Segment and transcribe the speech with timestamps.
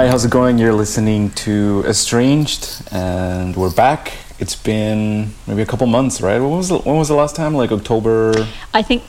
[0.00, 0.56] Hi, how's it going?
[0.56, 4.14] You're listening to Estranged, and we're back.
[4.38, 6.40] It's been maybe a couple months, right?
[6.40, 7.52] When was the, when was the last time?
[7.52, 8.32] Like October?
[8.72, 9.02] I think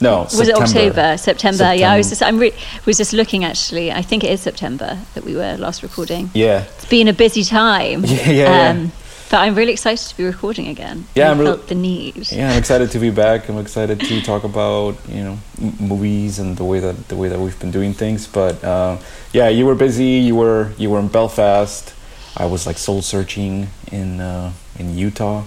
[0.00, 1.72] No, was it October, September?
[1.72, 2.52] Yeah, I was just I'm re-
[2.84, 3.92] was just looking actually.
[3.92, 6.30] I think it is September that we were last recording.
[6.34, 8.00] Yeah, It's been a busy time.
[8.00, 8.86] Um, Yeah, yeah, yeah.
[9.30, 11.06] But I'm really excited to be recording again.
[11.14, 12.32] Yeah, I I'm really- felt the need.
[12.32, 12.50] yeah.
[12.50, 13.48] I'm excited to be back.
[13.50, 17.28] I'm excited to talk about you know m- movies and the way that the way
[17.28, 18.26] that we've been doing things.
[18.26, 18.96] But uh,
[19.32, 20.12] yeah, you were busy.
[20.28, 21.94] You were you were in Belfast.
[22.36, 25.42] I was like soul searching in uh, in Utah.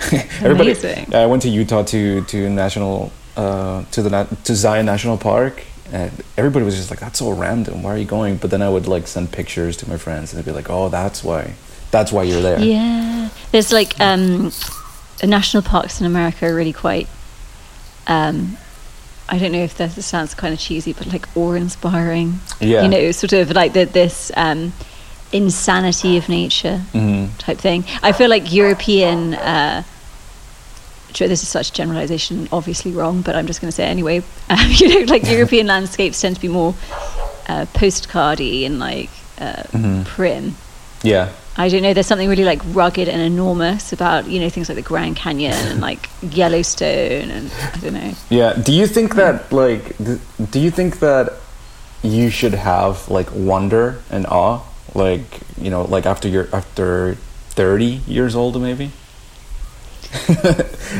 [0.42, 1.14] Amazing.
[1.14, 4.10] I went to Utah to to national uh, to the
[4.44, 5.62] to Zion National Park,
[5.92, 7.82] and everybody was just like, "That's so random.
[7.82, 10.38] Why are you going?" But then I would like send pictures to my friends, and
[10.42, 11.54] they'd be like, "Oh, that's why.
[11.94, 14.50] That's why you're there." Yeah, there's like um,
[15.22, 17.06] national parks in America are really quite.
[18.06, 18.56] Um,
[19.28, 22.40] I don't know if this sounds kind of cheesy, but like awe-inspiring.
[22.60, 22.82] Yeah.
[22.82, 24.72] You know, sort of like the, this um,
[25.32, 27.28] insanity of nature Mhm.
[27.38, 27.84] type thing.
[28.02, 29.34] I feel like European.
[29.34, 29.82] Uh,
[31.16, 34.22] this is such a generalization, obviously wrong, but I'm just going to say it anyway.
[34.50, 36.74] Um, you know, like European landscapes tend to be more
[37.48, 40.04] uh, postcardy and like uh, Mhm.
[40.04, 40.56] prim.
[41.02, 41.28] Yeah.
[41.56, 41.94] I don't know.
[41.94, 45.52] There's something really like rugged and enormous about you know things like the Grand Canyon
[45.52, 48.12] and like Yellowstone and I don't know.
[48.28, 48.54] Yeah.
[48.54, 51.32] Do you think that like th- do you think that
[52.02, 54.62] you should have like wonder and awe
[54.94, 57.14] like you know like after you're after
[57.50, 58.90] 30 years old maybe?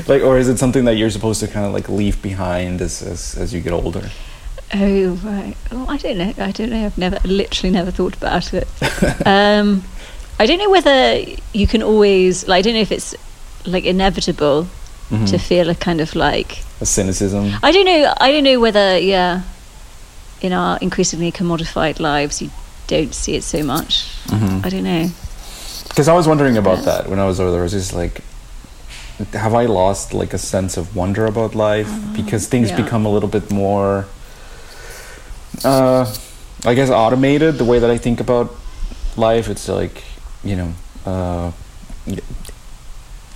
[0.08, 3.02] like or is it something that you're supposed to kind of like leave behind as
[3.02, 4.08] as, as you get older?
[4.72, 5.56] Oh right.
[5.72, 6.32] Oh, I don't know.
[6.38, 6.86] I don't know.
[6.86, 8.66] I've never literally never thought about it.
[9.26, 9.84] um,
[10.38, 12.46] I don't know whether you can always.
[12.48, 13.14] Like, I don't know if it's
[13.66, 14.66] like inevitable
[15.10, 15.28] Mhm.
[15.30, 16.58] to feel a kind of like.
[16.80, 17.52] A cynicism.
[17.62, 18.14] I don't know.
[18.20, 19.42] I don't know whether yeah,
[20.40, 22.50] in our increasingly commodified lives, you
[22.88, 24.06] don't see it so much.
[24.28, 24.64] Mhm.
[24.66, 25.10] I don't know.
[25.88, 26.84] Because I was wondering about Yeah.
[26.86, 27.60] that when I was older.
[27.60, 28.22] I was just like,
[29.34, 31.88] have I lost like a sense of wonder about life?
[32.16, 32.76] Because things yeah.
[32.82, 34.06] become a little bit more,
[35.64, 36.06] uh,
[36.66, 37.58] I guess, automated.
[37.58, 38.50] The way that I think about
[39.16, 40.02] life, it's like,
[40.44, 40.72] you know,
[41.06, 41.52] uh,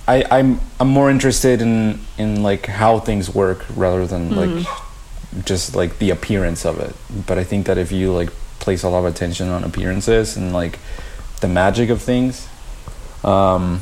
[0.07, 5.41] I, I'm I'm more interested in in like how things work rather than like Mm-hmm.
[5.45, 6.95] just like the appearance of it.
[7.27, 10.51] But I think that if you like place a lot of attention on appearances and
[10.53, 10.79] like
[11.41, 12.47] the magic of things,
[13.23, 13.81] um,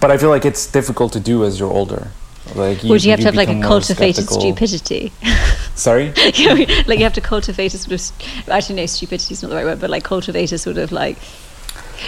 [0.00, 2.08] but I feel like it's difficult to do as you're older.
[2.54, 4.40] Like Would you have to have like a cultivated skeptical.
[4.40, 5.12] stupidity?
[5.74, 6.12] Sorry.
[6.34, 6.48] You
[6.88, 9.64] like you have to cultivate a sort of actually no stupidity is not the right
[9.66, 11.18] word but like cultivate a sort of like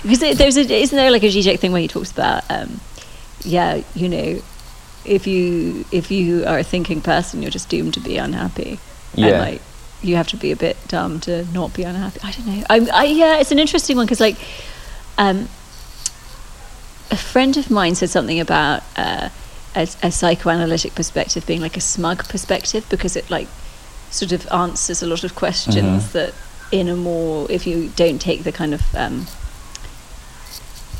[0.03, 2.81] because there's a isn't there like a Zizek thing where he talks about um
[3.45, 4.41] yeah you know
[5.05, 8.79] if you if you are a thinking person you're just doomed to be unhappy
[9.15, 9.39] and Yeah.
[9.41, 9.63] like
[10.03, 12.89] you have to be a bit dumb to not be unhappy I don't know I,
[12.93, 14.37] I yeah it's an interesting one because like
[15.19, 15.49] um
[17.11, 19.29] a friend of mine said something about uh,
[19.75, 23.49] a, a psychoanalytic perspective being like a smug perspective because it like
[24.11, 26.13] sort of answers a lot of questions Mhm.
[26.13, 26.35] that
[26.73, 29.27] in a more if you don't take the kind of um,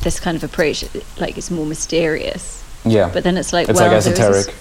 [0.03, 0.85] this kind of approach
[1.19, 3.11] like it's more mysterious Yeah.
[3.13, 4.55] but then it's like it's well like is this- esoteric.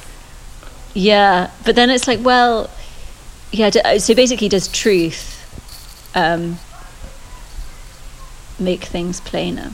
[0.93, 2.69] yeah, but then it's like, well,
[3.51, 3.69] yeah.
[3.85, 5.37] uh, So basically, does truth
[6.15, 6.57] um,
[8.59, 9.71] make things plainer?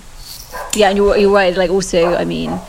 [0.76, 1.56] Yeah, and you're, you're right.
[1.56, 2.60] Like, also, I mean,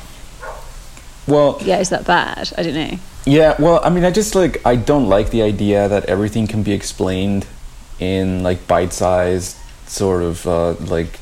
[1.26, 2.52] Well, yeah, is that bad?
[2.56, 2.98] I don't know.
[3.26, 6.62] Yeah, well, I mean, I just like I don't like the idea that everything can
[6.62, 7.44] be explained
[7.98, 9.56] in like bite-sized
[9.88, 11.18] sort of uh, like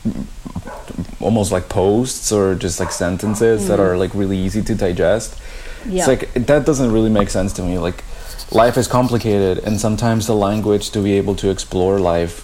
[1.24, 3.82] almost like posts or just like sentences that mm-hmm.
[3.82, 5.40] are like really easy to digest.
[5.86, 5.98] Yeah.
[5.98, 7.78] It's like that doesn't really make sense to me.
[7.78, 8.04] Like
[8.52, 12.34] life is complicated, and sometimes the language to be able to explore life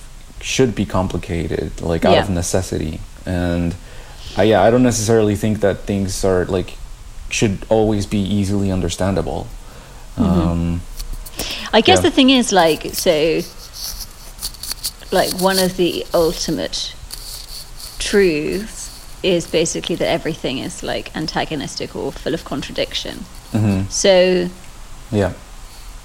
[0.41, 2.25] should be complicated, like out Yeah.
[2.25, 3.01] of necessity.
[3.27, 3.75] And
[4.37, 6.79] I, yeah, I don't necessarily think that things are like
[7.29, 9.47] should always be easily understandable.
[10.17, 10.41] Mm-hmm.
[10.49, 10.81] Um,
[11.73, 12.03] I guess Yeah.
[12.03, 13.41] the thing is, like, so,
[15.13, 16.95] like, one of the ultimate
[18.01, 18.89] truths
[19.23, 23.25] is basically that everything is like antagonistic or full of contradiction.
[23.53, 24.49] mhm, So
[25.13, 25.33] Yeah.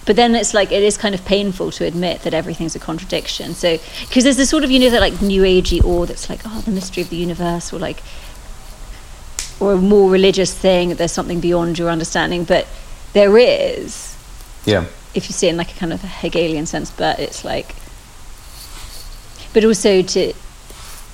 [0.05, 3.55] but then it's like it is kind of painful to admit that everything's a contradiction
[3.55, 6.41] so because there's this sort of you know that like new agey awe that's like
[6.45, 7.99] oh the mystery of the universe or like
[9.59, 12.67] or a more religious thing that there's something beyond your understanding but
[13.13, 14.15] there is
[14.65, 14.83] Yeah.
[15.13, 17.73] if you see it in like a kind of a hegelian sense but it's like
[19.53, 20.33] but also to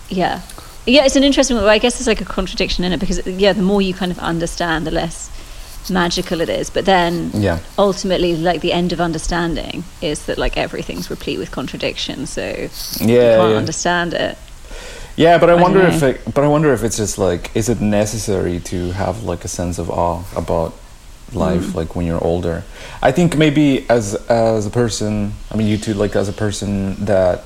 [0.10, 0.42] yeah
[0.86, 3.54] yeah it's an interesting one i guess there's like a contradiction in it because yeah
[3.54, 5.30] the more you kind of understand the less
[5.90, 6.70] magical it is.
[6.70, 7.58] But then Yeah.
[7.78, 12.28] ultimately, like the end of understanding is that like everything's replete with contradiction.
[12.28, 12.70] So you
[13.16, 13.58] Yeah, can't yeah.
[13.58, 14.38] understand it.
[15.18, 17.68] Yeah, but I, I wonder if it, but I wonder if it's just like is
[17.68, 20.74] it necessary to have like a sense of awe about
[21.34, 21.76] life Mm.
[21.76, 22.64] like when you're older?
[23.02, 27.06] I think maybe as as a person, I mean you two like as a person
[27.06, 27.44] that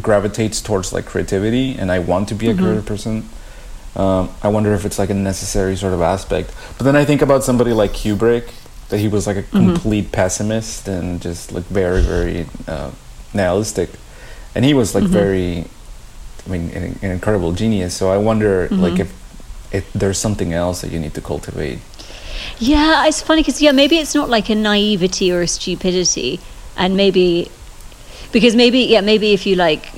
[0.00, 2.58] gravitates towards like creativity and I want to be a Mhm.
[2.62, 3.28] creative person.
[3.94, 6.50] Um, I wonder if it's like a necessary sort of aspect.
[6.78, 8.44] But then I think about somebody like Kubrick,
[8.88, 9.50] that he was like a Mhm.
[9.56, 12.90] complete pessimist and just like very, very uh,
[13.34, 13.90] nihilistic.
[14.54, 15.08] And he was like Mhm.
[15.08, 15.64] very,
[16.46, 17.94] I mean, an, an incredible genius.
[17.94, 19.00] So I wonder like Mhm.
[19.00, 19.12] if,
[19.72, 21.78] if there's something else that you need to cultivate.
[22.58, 26.40] Yeah, it's funny because yeah, maybe it's not like a naivety or a stupidity,
[26.76, 27.50] and maybe
[28.32, 29.90] because maybe yeah, maybe if you like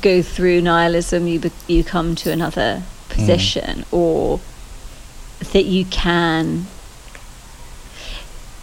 [0.00, 4.40] go through nihilism, you be- you come to another position, or
[5.52, 6.66] that you can.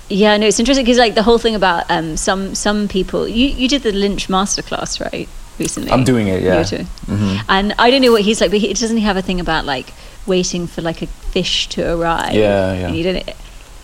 [0.10, 3.28] Yeah, no, it's interesting because like the whole thing about um, some some people.
[3.28, 5.30] You you did the Lynch masterclass right
[5.60, 5.92] recently.
[5.92, 6.58] I'm doing it, yeah.
[6.58, 9.18] were doing- hmm And I don't know what he's like, but he, doesn't he have
[9.18, 9.94] a thing about like
[10.26, 12.34] waiting for like a fish to arrive?
[12.34, 12.88] Yeah, yeah.
[12.88, 13.28] And you didn't.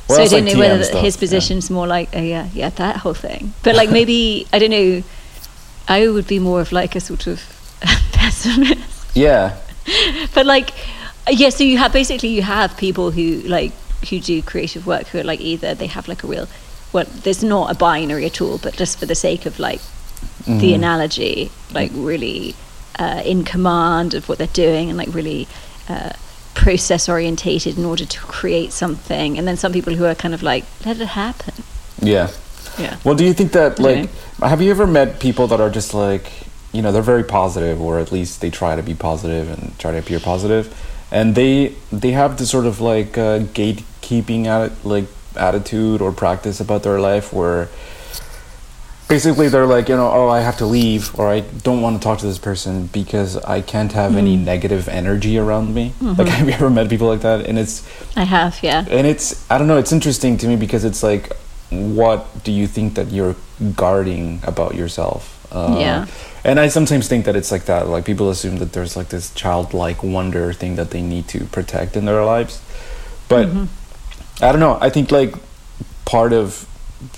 [0.08, 1.20] Well, so I don't like know whether TM that stuff, his yeah.
[1.20, 3.54] position's more like, oh yeah, yeah, that whole thing.
[3.64, 5.04] But like maybe I don't know.
[5.88, 7.42] I would be more of like a sort of
[8.12, 9.16] pessimist.
[9.16, 9.56] Yeah.
[10.34, 10.72] But like,
[11.30, 11.50] yeah.
[11.50, 13.72] So you have basically you have people who like
[14.10, 16.48] who do creative work who are like either they have like a real
[16.94, 19.82] well, there's not a binary at all, but just for the sake of like
[20.46, 20.76] the Mhm.
[20.76, 22.56] analogy, like really
[22.98, 25.48] uh, in command of what they're doing and like really
[25.90, 26.12] uh,
[26.54, 29.38] process orientated in order to create something.
[29.38, 31.54] And then some people who are kind of like, let it happen.
[32.02, 32.30] Yeah.
[32.78, 32.98] Yeah.
[33.04, 36.32] Well, do you think that like have you ever met people that are just like
[36.72, 39.92] you know they're very positive or at least they try to be positive and try
[39.92, 40.76] to appear positive
[41.12, 45.06] and they they have this sort of like uh, gatekeeping at like
[45.36, 47.70] attitude or practice about their life where
[49.08, 52.04] basically they're like you know oh I have to leave or I don't want to
[52.04, 55.94] talk to this person because I can't have any negative energy around me.
[56.02, 57.46] Like have you ever met people like that?
[57.46, 57.88] And it's
[58.18, 58.86] I have, yeah.
[58.90, 61.32] and it's i don't know it's interesting to me because it's like
[61.96, 63.36] what do you think that you're
[63.76, 65.32] guarding about yourself?
[65.52, 66.06] Uh, Yeah.
[66.44, 67.88] and i sometimes think that it's like that.
[67.88, 71.96] Like people assume that there's like this childlike wonder thing that they need to protect
[71.96, 72.60] in their lives.
[73.30, 73.48] But
[74.42, 74.78] i don't know.
[74.82, 75.34] I think like
[76.06, 76.66] part of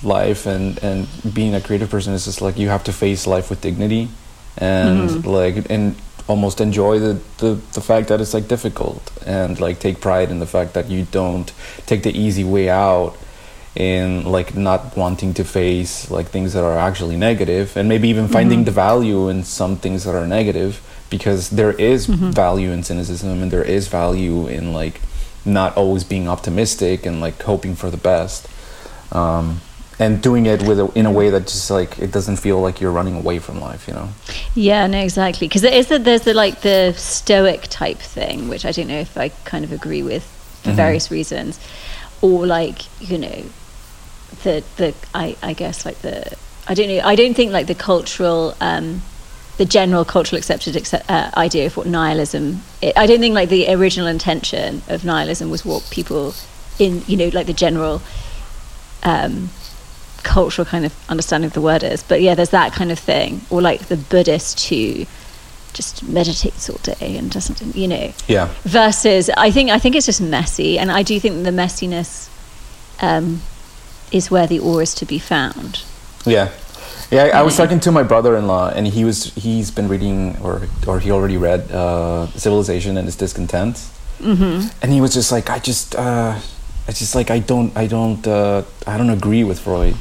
[0.02, 3.48] life and and being a creative person is just like you have to face life
[3.50, 4.08] with dignity
[4.56, 5.24] and Mhm.
[5.38, 5.94] like and
[6.28, 10.38] almost enjoy the, the the fact that it's like difficult and like take pride in
[10.40, 11.52] the fact that you don't
[11.86, 13.16] take the easy way out
[13.78, 18.26] in like not wanting to face like things that are actually negative and maybe even
[18.26, 20.80] finding the value in some things that are negative
[21.10, 25.00] because there is value in cynicism and there is value in like
[25.44, 28.48] not always being optimistic and like hoping for the best
[29.12, 29.60] um,
[30.00, 32.80] and doing it with a, in a way that just like it doesn't feel like
[32.80, 34.08] you're running away from life you know
[34.56, 35.46] Yeah, no, exactly.
[35.46, 38.98] Because there is the, there's the like the stoic type thing, which I don't know
[39.08, 40.24] if I kind of agree with
[40.64, 40.74] for Mhm.
[40.84, 41.60] various reasons,
[42.20, 43.38] or like you know,
[44.42, 46.36] the the I I guess like the
[46.66, 49.02] I don't know I don't think like the cultural um,
[49.56, 52.62] the general cultural accepted accept, uh, idea of what nihilism.
[52.82, 56.34] i I don't think like the original intention of nihilism was what people
[56.78, 58.00] in you know like the general
[59.02, 59.50] um,
[60.22, 62.02] cultural kind of understanding of the word is.
[62.02, 65.06] But yeah, there's that kind of thing, or like the Buddhist who
[65.72, 68.12] just meditates all day and doesn't, you know.
[68.26, 72.28] yeah Versus, I think I think it's just messy, and I do think the messiness
[73.00, 73.42] um,
[74.12, 75.82] is where the ore is to be found.
[76.26, 76.50] Yeah,
[77.10, 77.24] yeah.
[77.24, 81.00] I, I was talking to my brother-in-law, and he was he's been reading, or or
[81.00, 83.78] he already read uh, Civilization and Its Discontent,
[84.20, 86.38] hmm and he was just like, I just, uh,
[86.88, 89.96] I just like, I don't, I don't, uh, I don't agree with Freud.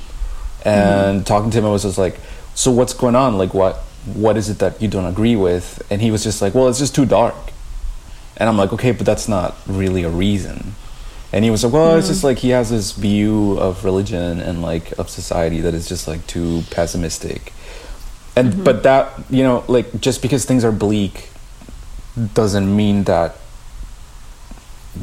[0.65, 2.19] And talking to him, I was just like,
[2.55, 3.37] so what's going on?
[3.37, 3.77] Like, what,
[4.13, 5.85] what is it that you don't agree with?
[5.89, 7.35] And he was just like, well, it's just too dark.
[8.37, 10.75] And I'm like, okay, but that's not really a reason.
[11.34, 12.27] And he was like, well, it's just hmm.
[12.27, 16.25] like he has this view of religion and like of society that is just like
[16.27, 17.53] too pessimistic.
[18.36, 18.63] And mm-hmm.
[18.63, 21.29] but that you know, like just because things are bleak
[22.34, 23.36] doesn't mean that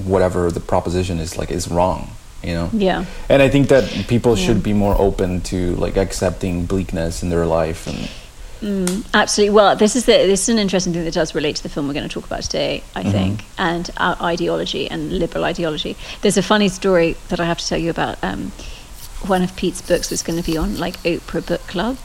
[0.05, 2.11] whatever the proposition is like is wrong.
[2.43, 2.71] You know.
[2.73, 3.05] Yeah.
[3.29, 4.47] And I think that people Yeah.
[4.47, 8.09] should be more open to like accepting bleakness in their life and
[8.65, 9.55] Mm, absolutely.
[9.55, 11.87] Well, this is the, this is an interesting thing that does relate to the film
[11.87, 15.99] we're going to talk about today, I think, and our ideology and liberal ideology.
[16.23, 18.17] There's a funny story that I have to tell you about.
[18.25, 18.53] Um,
[19.27, 21.99] one of Pete's books was going to be on like Oprah Book Club,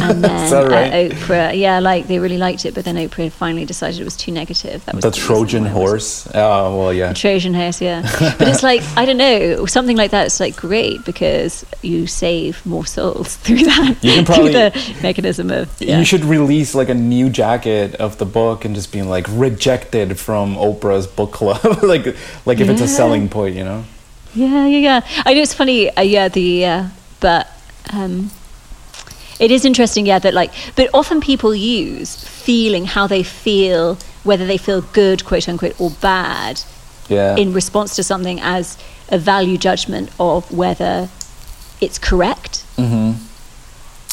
[0.00, 1.10] And then Is that right?
[1.12, 4.32] Oprah, yeah, like they really liked it, but then Oprah finally decided it was too
[4.32, 4.84] negative.
[4.86, 6.28] That was the Trojan why it was- horse.
[6.34, 7.08] Oh well, yeah.
[7.08, 8.02] The Trojan horse, yeah.
[8.38, 10.26] but it's like I don't know, something like that.
[10.26, 13.96] It's like great because you save more souls through that.
[14.02, 15.80] You can through probably- the mechanism of.
[15.80, 15.98] Yeah.
[15.98, 20.18] You should release like a new jacket of the book and just being like rejected
[20.18, 23.84] from Oprah's book club, like like if it's a selling point, you know.
[24.34, 25.22] Yeah, yeah, yeah.
[25.26, 25.90] I know it's funny.
[25.96, 26.88] Uh, yeah, the uh,
[27.20, 27.48] but
[27.92, 28.30] um,
[29.40, 30.06] it is interesting.
[30.06, 35.24] Yeah, that like, but often people use feeling how they feel, whether they feel good,
[35.24, 36.62] quote unquote, or bad,
[37.08, 37.36] Yeah.
[37.36, 38.76] in response to something as
[39.08, 41.08] a value judgment of whether
[41.80, 42.62] it's correct.
[42.76, 43.12] hmm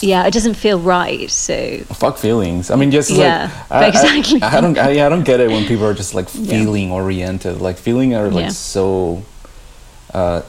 [0.02, 1.30] Yeah, it doesn't feel right.
[1.32, 2.70] So Fuck feelings.
[2.70, 4.42] I mean, just Yeah, like I- I- exactly.
[4.42, 4.78] I, don't.
[4.78, 6.52] I, I don't get it when people are just like Yeah.
[6.64, 7.62] feeling oriented.
[7.62, 8.50] Like feeling are like Yeah.
[8.74, 9.24] so.
[10.14, 10.42] Uh,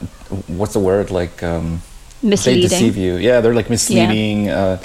[0.47, 1.09] what's the word?
[1.11, 1.81] Like um,
[2.21, 3.15] they deceive you.
[3.15, 4.49] Yeah, they're like misleading.
[4.49, 4.77] Uh,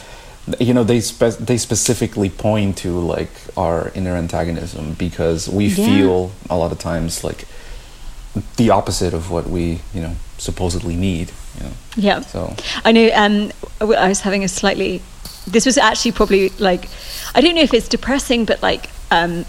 [0.61, 5.87] you know, they spe- they specifically point to like our inner antagonism because we Yeah.
[5.87, 7.47] feel a lot of times like
[8.57, 11.31] the opposite of what we you know supposedly need.
[11.59, 12.21] You know, Yeah.
[12.21, 13.11] so I know.
[13.15, 15.01] Um, I was having a slightly.
[15.47, 16.89] This was actually probably like,
[17.35, 19.45] I don't know if it's depressing, but like, um,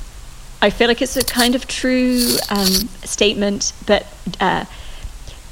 [0.62, 4.06] I feel like it's a kind of true um, statement, but
[4.42, 4.66] uh,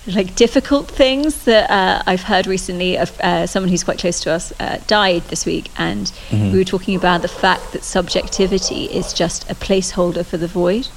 [0.07, 4.31] like difficult things that uh, I've heard recently of uh, someone who's quite close to
[4.31, 6.51] us uh, died this week, and Mhm.
[6.51, 10.87] we were talking about the fact that subjectivity is just a placeholder for the void.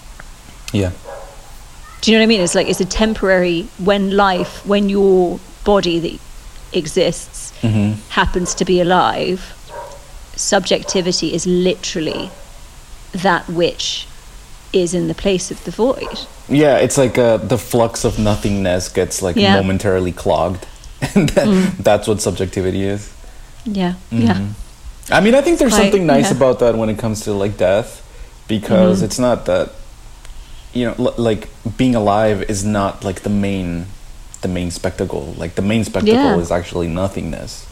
[0.73, 0.91] yeah,
[2.01, 2.41] Do you know what I mean?
[2.41, 6.19] It's like it's a temporary when life, when your body that
[6.77, 9.41] exists hmm happens to be alive,
[10.37, 12.31] subjectivity is literally
[13.13, 14.07] that which
[14.73, 16.27] is in the place of the void.
[16.49, 19.57] Yeah, it's like uh, the flux of nothingness gets like Yeah.
[19.61, 20.67] momentarily clogged,
[21.15, 21.77] and that, Mm.
[21.83, 23.11] that's what subjectivity is.
[23.65, 24.51] Yeah, yeah, Mhm.
[25.11, 26.37] I mean, I think there's Quite, something nice yeah.
[26.37, 28.03] about that when it comes to like death,
[28.49, 29.05] because Mhm.
[29.05, 29.71] it's not that
[30.73, 33.87] you know, l- like being alive is not like the main,
[34.43, 35.35] the main spectacle.
[35.39, 36.37] Like the main spectacle Yeah.
[36.45, 37.65] is actually nothingness,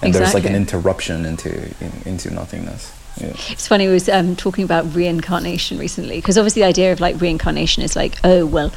[0.00, 1.48] and there's like an interruption into
[1.80, 2.92] in, into nothingness.
[3.20, 3.32] Yeah.
[3.50, 3.86] It's funny.
[3.86, 7.94] I was um, talking about reincarnation recently because obviously the idea of like reincarnation is
[7.96, 8.72] like, oh well,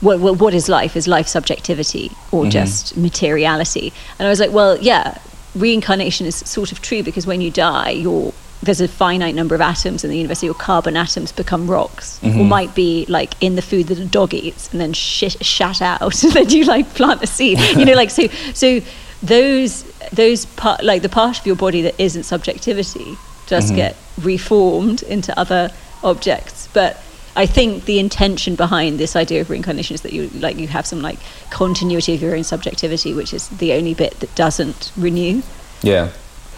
[0.00, 0.96] what what, what is life?
[0.96, 2.50] Is life subjectivity or Mhm.
[2.50, 3.92] just materiality?
[4.18, 5.18] And I was like, well, yeah,
[5.54, 9.60] reincarnation is sort of true because when you die, you're there's a finite number of
[9.60, 10.42] atoms in the universe.
[10.42, 12.48] Your carbon atoms become rocks, or Mhm.
[12.48, 16.22] might be like in the food that a dog eats, and then shit, shat out,
[16.24, 17.58] and then you like plant a seed.
[17.76, 18.26] You know, like so.
[18.54, 18.80] So
[19.22, 23.16] those those part like the part of your body that isn't subjectivity
[23.48, 23.76] does Mhm.
[23.76, 25.70] get reformed into other
[26.02, 27.00] objects, but.
[27.36, 30.86] I think the intention behind this idea of reincarnation is that you like you have
[30.88, 35.42] some like continuity of your own subjectivity, which is the only bit that doesn't renew,
[35.82, 36.08] yeah.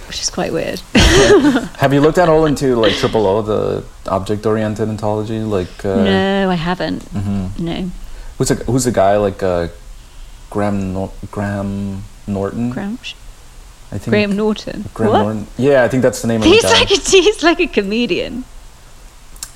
[0.09, 0.81] which is quite weird.
[1.83, 5.41] Have you looked at all into like triple O, the object-oriented ontology?
[5.41, 7.03] Like, uh, no, I haven't.
[7.13, 7.59] mhm.
[7.59, 7.91] No,
[8.39, 9.69] who's a who's the guy like uh,
[10.49, 12.71] Graham Nor- Graham Norton?
[12.71, 12.99] Graham,
[13.93, 14.85] I think Graham Norton.
[14.95, 15.23] Graham what?
[15.23, 15.47] Norton.
[15.59, 16.79] Yeah, I think that's the name of He's the guy.
[16.81, 18.45] like a he's like a comedian.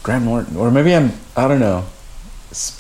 [0.03, 1.85] Graham Norton, or maybe I'm I don't know.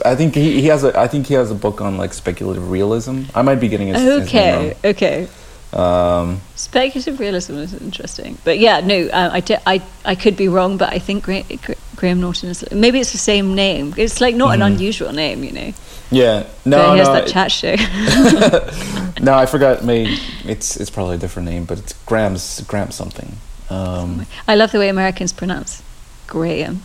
[0.05, 2.71] I think he, he has a I think he has a book on like speculative
[2.71, 3.23] realism.
[3.35, 5.29] I might be getting his, his Okay, name okay.
[5.73, 10.47] Um, Speculative realism is interesting, but yeah, no, I I I, I, I could be
[10.47, 13.93] wrong, but I think Gra- Gra- Graham Norton is maybe it's the same name.
[13.97, 14.55] It's like not Mhm.
[14.55, 15.73] an unusual name, you know.
[16.13, 17.75] yeah, no, but he has no, that it- chat show.
[19.25, 19.85] no, I forgot.
[19.85, 23.37] Maybe it's it's probably a different name, but it's Graham's Graham something.
[23.71, 25.83] Um, I love the way Americans pronounce
[26.27, 26.83] Graham.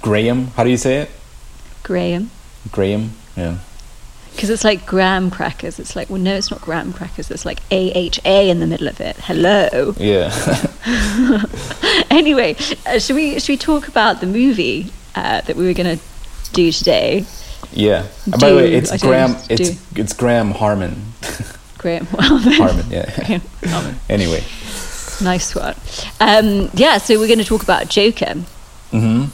[0.00, 1.10] Graham, how do you say it?
[1.82, 2.30] Graham.
[2.70, 3.12] Graham.
[3.36, 3.58] Yeah.
[4.32, 5.78] Because it's like graham crackers.
[5.78, 7.30] It's like, well, no, it's not graham crackers.
[7.30, 9.16] It's like AHA in the middle of it.
[9.16, 9.94] Hello.
[9.98, 10.32] Yeah.
[12.10, 15.98] anyway, uh, should we should we talk about the movie uh, that we were going
[15.98, 16.04] to
[16.52, 17.26] do today?
[17.72, 18.06] yeah.
[18.24, 19.36] And by the way, it's Graham.
[19.50, 20.00] It's do.
[20.00, 21.12] it's Graham Harman.
[21.82, 22.06] Graham.
[22.12, 22.86] Well, Harman.
[22.90, 23.40] Yeah.
[23.60, 24.42] Graham anyway.
[25.20, 25.74] Nice one.
[26.20, 28.34] Um, yeah, so we're going to talk about Joker.
[28.90, 29.24] hmm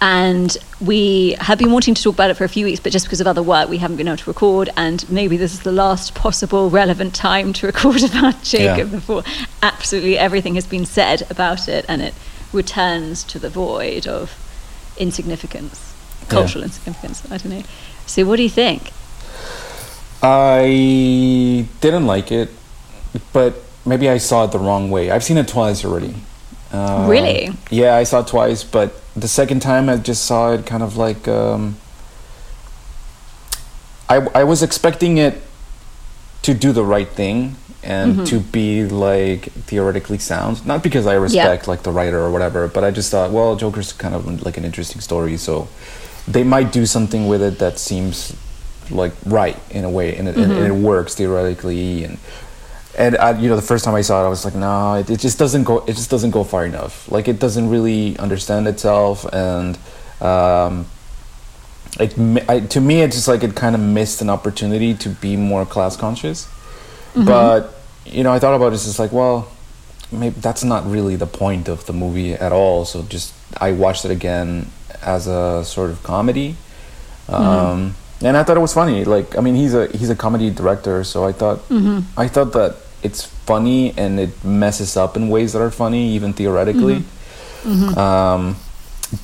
[0.00, 3.06] And we have been wanting to talk about it for a few weeks, but just
[3.06, 4.68] because of other work, we haven't been able to record.
[4.76, 8.84] And maybe this is the last possible relevant time to record about Joker Yeah.
[8.84, 9.22] before
[9.62, 12.14] absolutely everything has been said about it and it
[12.52, 14.30] returns to the void of
[14.98, 15.94] insignificance,
[16.28, 17.22] cultural insignificance.
[17.30, 17.62] I don't know.
[18.06, 18.92] So, what do you think?
[20.26, 22.48] I didn't like it,
[23.32, 23.54] but
[23.84, 25.10] maybe I saw it the wrong way.
[25.10, 26.14] I've seen it twice already.
[26.72, 27.52] Uh, Really?
[27.70, 30.96] Yeah, I saw it twice, but the second time I just saw it kind of
[30.96, 31.76] like um,
[34.08, 35.40] I I was expecting it
[36.42, 38.24] to do the right thing and Mm-hmm.
[38.24, 40.66] to be like theoretically sound.
[40.66, 43.92] Not because I respect like the writer or whatever, but I just thought, well, Joker's
[43.92, 45.68] kind of like an interesting story, so
[46.26, 48.34] they might do something with it that seems
[48.90, 50.52] like right in a way, and it, Mm-hmm.
[50.66, 52.18] it works theoretically and.
[52.96, 55.10] And I, you know, the first time I saw it, I was like, no, it,
[55.10, 55.78] it just doesn't go.
[55.80, 57.10] It just doesn't go far enough.
[57.10, 59.76] Like, it doesn't really understand itself, and
[60.20, 60.86] um,
[61.98, 62.14] it
[62.48, 65.66] I, to me, it's just like it kind of missed an opportunity to be more
[65.66, 66.46] class conscious.
[67.16, 67.74] But
[68.06, 68.74] you know, I thought about it.
[68.76, 69.48] It's just like, well,
[70.12, 72.84] maybe that's not really the point of the movie at all.
[72.84, 74.70] So just I watched it again
[75.02, 76.54] as a sort of comedy,
[77.28, 79.04] um, and I thought it was funny.
[79.04, 81.60] Like, I mean, he's a he's a comedy director, so I thought
[82.16, 86.32] I thought that it's funny and it messes up in ways that are funny, even
[86.32, 87.04] theoretically.
[87.96, 88.56] Um,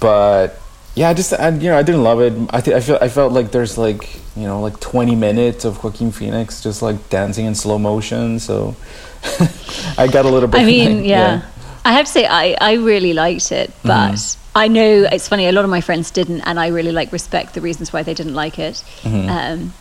[0.01, 0.61] but
[0.95, 2.33] yeah, I just I, you know I didn't love it.
[2.51, 5.83] I think I felt I felt like there's like you know like 20 minutes of
[5.83, 8.39] Joaquin Phoenix just like dancing in slow motion.
[8.39, 8.77] So
[9.99, 10.61] I got a little bit.
[10.61, 11.43] I mean, like, yeah.
[11.85, 14.40] I have to say, I, I really liked it, but Mm-hmm.
[14.55, 15.47] I know it's funny.
[15.47, 18.15] A lot of my friends didn't, and I really like respect the reasons why they
[18.15, 18.83] didn't like it.
[19.03, 19.29] Mm-hmm.
[19.29, 19.75] Um,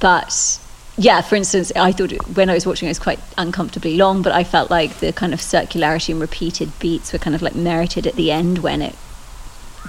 [0.00, 0.58] but
[0.96, 4.22] yeah, for instance, I thought it, when I was watching, it was quite uncomfortably long,
[4.22, 7.54] but I felt like the kind of circularity and repeated beats were kind of like
[7.54, 8.96] merited at the end when it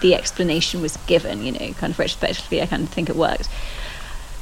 [0.02, 1.44] the explanation was given.
[1.44, 3.50] You know, kind of retrospectively, I kind of think it worked.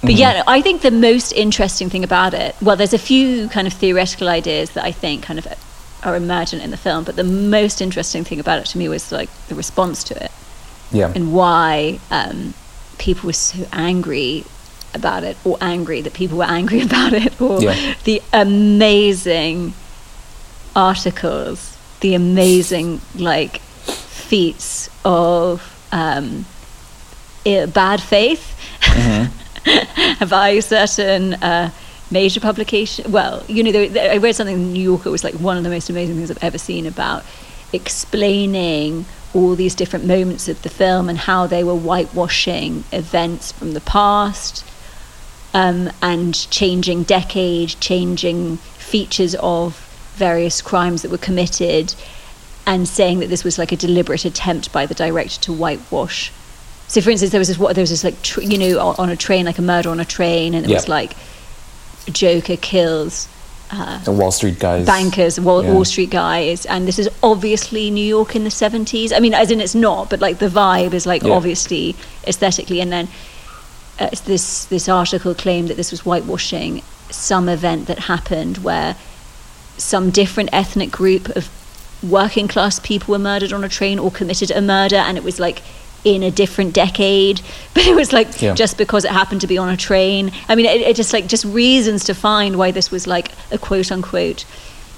[0.01, 3.65] But yeah, I think the most interesting thing about it, well, there's a few kind
[3.65, 5.47] of theoretical ideas that I think kind of
[6.03, 9.11] are emergent in the film, but the most interesting thing about it to me was
[9.11, 10.31] like the response to it.
[10.91, 12.53] Yeah, and why um,
[12.97, 14.45] people were so angry
[14.93, 17.95] about it, or angry that people were angry about it, or Yeah.
[18.05, 19.73] the amazing
[20.75, 25.61] articles, the amazing like feats of
[25.91, 26.45] um,
[27.45, 28.53] i- bad faith.
[30.29, 31.71] By certain uh,
[32.11, 33.11] major publication.
[33.11, 35.63] Well, you know, there, there- I read something in New Yorker was like one of
[35.63, 37.23] the most amazing things I've ever seen about
[37.73, 43.73] explaining all these different moments of the film and how they were whitewashing events from
[43.73, 44.63] the past
[45.53, 49.75] um, and changing decade, changing features of
[50.15, 51.93] various crimes that were committed,
[52.65, 56.31] and saying that this was like a deliberate attempt by the director to whitewash.
[56.87, 58.95] So, for instance, there was this what there was this like tr- you know on,
[58.97, 61.13] on a train, like a murder on a train, and it was like
[62.11, 63.27] Joker kills
[63.71, 65.73] uh, the Wall Street guys, bankers, Wall, Yeah.
[65.73, 69.11] Wall Street guys, and this is obviously New York in the seventies.
[69.11, 71.33] I mean, as in it's not, but like the vibe is like Yeah.
[71.33, 72.79] obviously aesthetically.
[72.79, 73.07] And then
[73.99, 78.95] uh, this this article claimed that this was whitewashing some event that happened where
[79.77, 81.49] some different ethnic group of
[82.07, 85.39] working class people were murdered on a train or committed a murder, and it was
[85.39, 85.61] like
[86.03, 87.41] in a different decade
[87.73, 88.53] but it was like Yeah.
[88.53, 91.27] just because it happened to be on a train i mean it, it just like
[91.27, 94.45] just reasons to find why this was like a quote unquote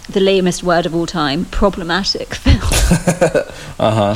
[0.10, 2.60] the lamest word of all time problematic film
[3.80, 4.16] Uh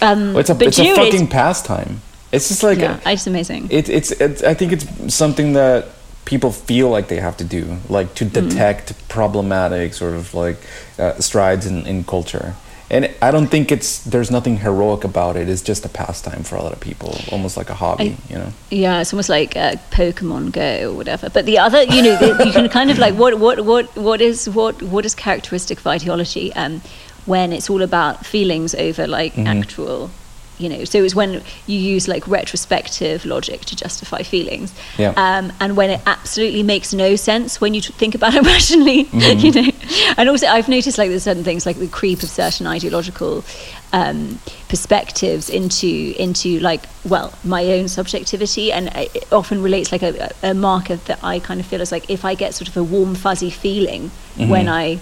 [0.00, 2.00] um Well, it's a but it's a is- fucking pastime.
[2.30, 5.86] It's just like yeah it's amazing it, it's it's I think it's something that
[6.26, 10.58] people feel like they have to do, like to detect problematic sort of like
[10.98, 12.54] uh, strides in, in culture.
[12.90, 15.48] And I don't think it's there's nothing heroic about it.
[15.48, 18.52] It's just a pastime for a lot of people, almost like a hobby, you know.
[18.70, 21.28] Yeah, it's almost like uh, Pokemon Go or whatever.
[21.28, 24.20] But the other, you know, the, you can kind of like what what what what
[24.22, 26.80] is what what is characteristic of ideology um,
[27.26, 29.46] when it's all about feelings over like Mm-hmm.
[29.46, 30.10] actual,
[30.58, 30.84] you know.
[30.84, 35.12] So it's when you use like retrospective logic to justify feelings, Yeah.
[35.16, 39.04] um, and when it absolutely makes no sense when you t- think about it rationally,
[39.18, 39.38] Mm-hmm.
[39.46, 39.70] you know.
[40.16, 43.44] And also, I've noticed like there's certain things like the creep of certain ideological
[43.92, 50.32] um, perspectives into into like well my own subjectivity, and it often relates like a,
[50.42, 52.82] a marker that I kind of feel is like if I get sort of a
[52.82, 54.50] warm fuzzy feeling Mm-hmm.
[54.50, 55.00] when I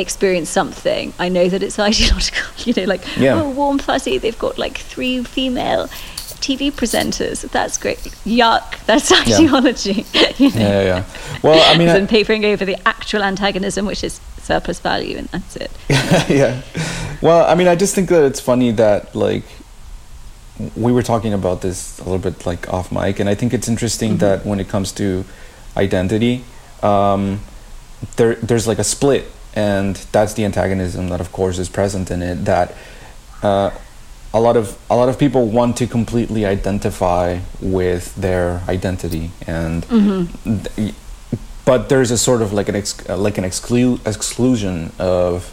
[0.00, 2.42] experience something, I know that it's ideological.
[2.64, 3.40] You know, like Yeah.
[3.40, 5.88] oh warm fuzzy, they've got like three female.
[6.40, 7.42] TV presenters.
[7.50, 7.98] That's great.
[8.24, 8.82] Yuck.
[8.86, 10.06] That's ideology.
[10.38, 10.56] you know?
[10.58, 11.04] Yeah, yeah, yeah.
[11.42, 15.56] Well, I mean, I- papering over the actual antagonism, which is surplus value, and that's
[15.56, 15.70] it.
[16.30, 16.62] yeah.
[17.20, 19.44] Well, I mean, I just think that it's funny that like
[20.76, 23.68] we were talking about this a little bit like off mic, and I think it's
[23.68, 25.24] interesting that when it comes to
[25.76, 26.42] identity,
[26.82, 27.40] um,
[28.16, 32.22] there there's like a split, and that's the antagonism that, of course, is present in
[32.22, 32.44] it.
[32.44, 32.74] That
[33.42, 33.70] uh,
[34.32, 39.84] a lot of a lot of people want to completely identify with their identity, and
[40.76, 40.94] th-
[41.64, 45.52] but there's a sort of like an ex- like an exclu- exclusion of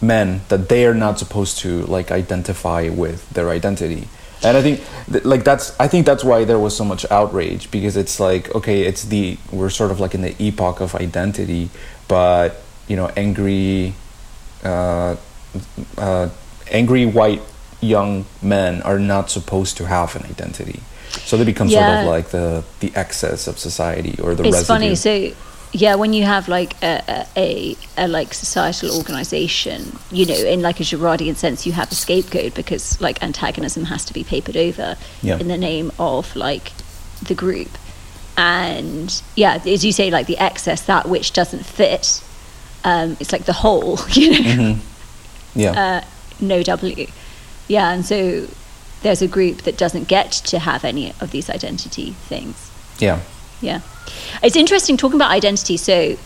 [0.00, 4.08] men that they are not supposed to like identify with their identity
[4.42, 7.70] and I think th- like that's I think that's why there was so much outrage
[7.70, 11.70] because it's like okay, it's the we're sort of like in the epoch of identity,
[12.08, 13.94] but you know, angry,
[14.64, 15.16] uh,
[15.98, 16.28] uh,
[16.70, 17.42] angry white
[17.80, 22.28] young men are not supposed to have an identity, so they become sort of like
[22.28, 24.66] the the excess of society or the it's residue.
[24.66, 25.34] funny so
[25.74, 30.62] yeah when you have like a, a, a, a like societal organization you know in
[30.62, 34.56] like a girardian sense you have a scapegoat because like antagonism has to be papered
[34.56, 35.38] over Yeah.
[35.38, 36.72] in the name of like
[37.22, 37.70] the group
[38.36, 42.22] and yeah as you say like the excess that which doesn't fit
[42.84, 44.78] um, it's like the whole you know Mhm.
[45.54, 45.72] Yeah.
[45.72, 46.04] uh,
[46.40, 47.06] no W.
[47.68, 48.46] Yeah, and so
[49.02, 52.70] there's a group that doesn't get to have any of these identity things.
[52.98, 53.20] yeah.
[53.60, 53.80] Yeah.
[54.42, 55.76] It's interesting talking about identity.
[55.76, 56.16] So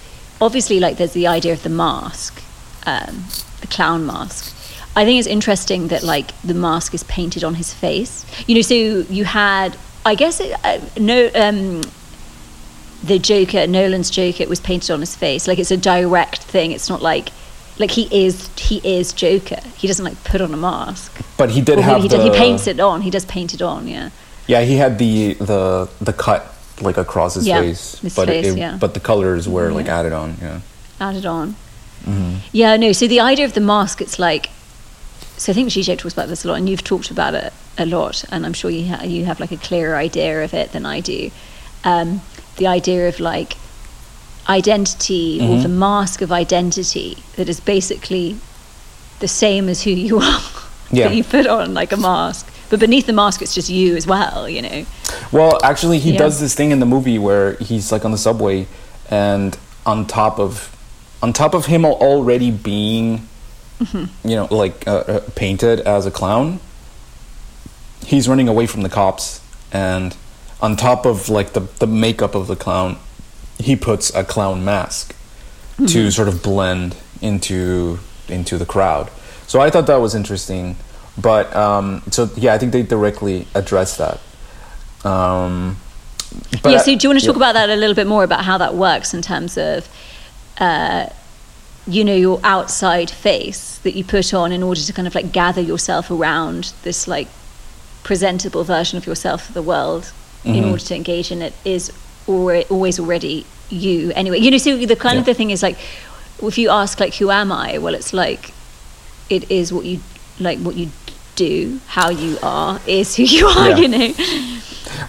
[0.40, 2.40] obviously, like, there's the idea of the mask,
[2.86, 3.24] um,
[3.60, 4.54] the clown mask.
[4.96, 8.24] I think it's interesting that, like, the mask is painted on his face.
[8.46, 11.82] You know, so you had, I guess, it, uh, no, um,
[13.02, 15.46] the Joker, Nolan's Joker, it was painted on his face.
[15.46, 16.72] Like, it's a direct thing.
[16.72, 17.28] It's not like,
[17.78, 19.60] like he is, he is Joker.
[19.76, 21.12] He doesn't like put on a mask.
[21.36, 23.02] But he did have he, the he paints it on.
[23.02, 23.86] He does paint it on.
[23.86, 24.10] Yeah.
[24.46, 26.46] Yeah, he had the the the cut
[26.80, 28.76] like across his Yeah, face, his but face, it, yeah.
[28.80, 29.98] but the colors were like Yeah.
[29.98, 30.36] added on.
[30.40, 30.60] Yeah.
[31.00, 31.56] added on.
[32.04, 32.36] Mm-hmm.
[32.52, 32.92] Yeah, no.
[32.92, 34.50] So the idea of the mask, it's like,
[35.36, 37.86] so I think Zizek talks about this a lot, and you've talked about it a
[37.86, 40.86] lot, and I'm sure you ha- you have like a clearer idea of it than
[40.86, 41.30] I do.
[41.84, 42.20] Um,
[42.56, 43.56] the idea of like
[44.48, 45.62] identity or Mhm.
[45.62, 48.36] the mask of identity that is basically
[49.20, 50.40] the same as who you are.
[50.92, 51.08] Yeah.
[51.08, 54.06] that you put on like a mask, but beneath the mask, it's just you as
[54.06, 54.48] well.
[54.48, 54.86] You know.
[55.32, 56.18] Well, actually, he Yeah.
[56.18, 58.68] does this thing in the movie where he's like on the subway,
[59.10, 60.70] and on top of
[61.22, 63.26] on top of him already being,
[63.82, 64.28] Mm-hmm.
[64.28, 66.60] you know, like uh, uh, painted as a clown,
[68.06, 69.40] he's running away from the cops,
[69.72, 70.14] and
[70.60, 72.98] on top of like the the makeup of the clown,
[73.58, 75.16] he puts a clown mask
[75.76, 75.86] Mm-hmm.
[75.88, 79.10] to sort of blend into into the crowd.
[79.46, 80.76] So I thought that was interesting,
[81.18, 84.18] but um, so yeah, I think they directly address that.
[85.04, 85.76] Um,
[86.62, 87.50] but yeah, so do you want to talk yeah.
[87.50, 89.86] about that a little bit more about how that works in terms of,
[90.56, 91.10] uh,
[91.86, 95.30] you know, your outside face that you put on in order to kind of like
[95.30, 97.28] gather yourself around this like
[98.02, 100.10] presentable version of yourself for the world
[100.46, 100.70] in Mhm.
[100.70, 101.92] order to engage in it is
[102.26, 104.38] always already you anyway.
[104.38, 105.76] You know, so the kind of the thing is like,
[106.42, 107.78] if you ask like, who am I?
[107.78, 108.52] Well, it's like,
[109.28, 110.00] it is what you
[110.38, 110.88] like, what you
[111.34, 113.70] do, how you are is who you are.
[113.70, 113.76] Yeah.
[113.76, 114.14] You know.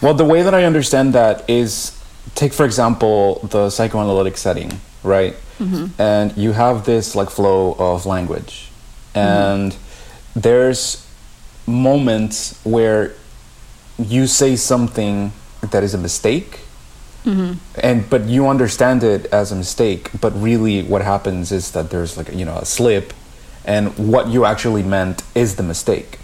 [0.02, 1.92] Well, the way that I understand that is
[2.36, 4.72] take, for example, the psychoanalytic setting,
[5.04, 5.36] right?
[5.98, 8.70] And you have this like flow of language,
[9.16, 9.76] and
[10.36, 11.04] there's
[11.66, 13.14] moments where
[13.98, 15.32] you say something
[15.62, 16.62] that is a mistake.
[17.26, 17.54] Mm-hmm.
[17.76, 22.16] And but you understand it as a mistake, but really what happens is that there's
[22.16, 23.14] like you know a slip,
[23.66, 26.20] and what you actually meant is the mistake.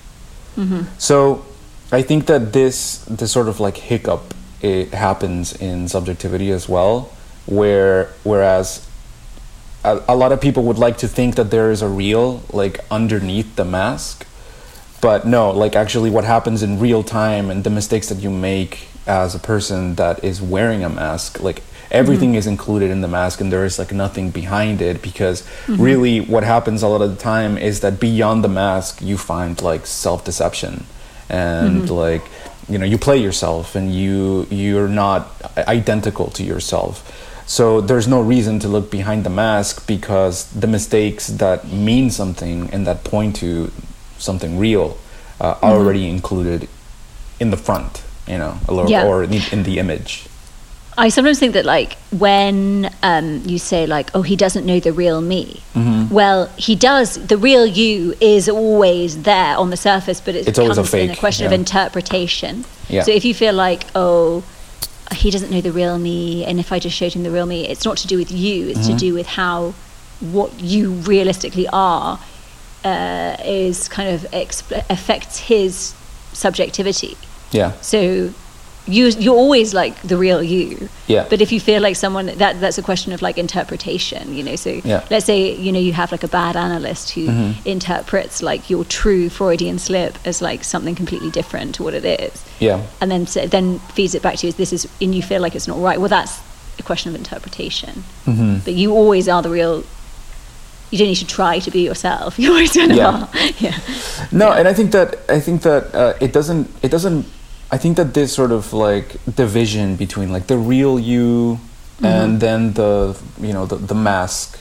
[0.56, 0.84] Mm-hmm.
[0.98, 1.44] So
[1.92, 4.34] I think that this this sort of like hiccup
[4.64, 7.12] it happens in subjectivity as well,
[7.46, 8.88] where whereas
[9.84, 12.80] a, a lot of people would like to think that there is a real like
[12.90, 14.26] underneath the mask,
[15.04, 18.88] but no, like actually what happens in real time and the mistakes that you make
[19.06, 21.62] as a person that is wearing a mask, like
[21.92, 22.38] everything mm-hmm.
[22.38, 25.82] is included in the mask and there is like nothing behind it because mm-hmm.
[25.82, 29.62] really what happens a lot of the time is that beyond the mask you find
[29.62, 30.86] like self-deception.
[31.28, 31.94] And mm-hmm.
[31.94, 32.24] like
[32.70, 36.96] you know you play yourself and you you're not identical to yourself.
[37.46, 42.70] So there's no reason to look behind the mask because the mistakes that mean something
[42.72, 43.70] and that point to
[44.24, 44.98] something real
[45.42, 46.68] uh, are already included
[47.40, 49.06] in the front you know or, Yeah.
[49.08, 50.12] or in in the image
[50.96, 54.94] I sometimes think that like when um, you say like, oh, he doesn't know the
[54.94, 55.64] real me.
[55.74, 56.14] Mm-hmm.
[56.14, 57.16] Well, he does.
[57.34, 60.94] The real you is always there on the surface, but it It's always a comes
[60.94, 62.64] in a fake, question of interpretation.
[62.90, 63.02] Yeah.
[63.02, 64.44] So if you feel like, oh,
[65.16, 67.68] he doesn't know the real me, and if I just showed him the real me,
[67.68, 68.68] it's not to do with you.
[68.68, 68.94] It's Mm-hmm.
[68.94, 69.74] to do with how
[70.22, 72.20] what you realistically are
[72.84, 75.94] uh, is kind of exp- affects his
[76.34, 77.16] subjectivity.
[77.52, 78.34] yeah So
[78.86, 80.90] you you're always like the real you.
[81.08, 81.26] Yeah.
[81.30, 84.58] But if you feel like someone that that's a question of like interpretation, you know.
[84.58, 85.06] So Yeah.
[85.10, 87.52] let's say you know you have like a bad analyst who Mm-hmm.
[87.76, 92.44] interprets like your true Freudian slip as like something completely different to what it is,
[92.60, 95.22] yeah and then sa- then feeds it back to you as this is, and you
[95.24, 95.98] feel like it's not right.
[96.02, 96.42] Well, that's
[96.80, 98.04] a question of interpretation.
[98.26, 98.56] mm-hmm.
[98.66, 99.84] But you always are the real
[100.94, 102.38] you don't need to try to be yourself.
[102.42, 103.10] You always kind of Yeah.
[103.10, 103.30] are.
[103.66, 103.78] Yeah.
[104.32, 107.26] No, and I think that I think that uh, it doesn't it doesn't
[107.76, 109.08] I think that this sort of like
[109.44, 111.60] division between like the real you
[112.04, 113.16] and then the
[113.48, 114.60] you know the, the mask